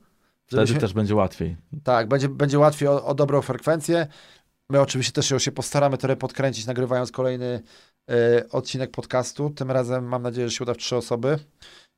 [0.47, 1.57] Wtedy Żebyśmy- też będzie łatwiej.
[1.85, 4.07] Tak, będzie, będzie łatwiej o, o dobrą frekwencję.
[4.71, 7.63] My oczywiście też ją się postaramy trochę podkręcić, nagrywając kolejny
[8.11, 9.51] y, odcinek podcastu.
[9.51, 11.39] Tym razem mam nadzieję, że się uda w trzy osoby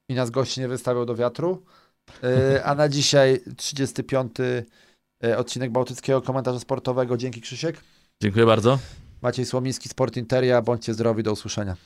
[0.09, 1.63] i nas gości nie wystawią do wiatru.
[2.25, 4.41] Y, a na dzisiaj 35.
[5.25, 7.17] y, odcinek Bałtyckiego Komentarza Sportowego.
[7.17, 7.81] Dzięki Krzysiek.
[8.23, 8.79] Dziękuję bardzo.
[9.23, 10.63] Maciej Słomiński, Sport Interia.
[10.63, 11.77] Bądźcie zdrowi, do usłyszenia.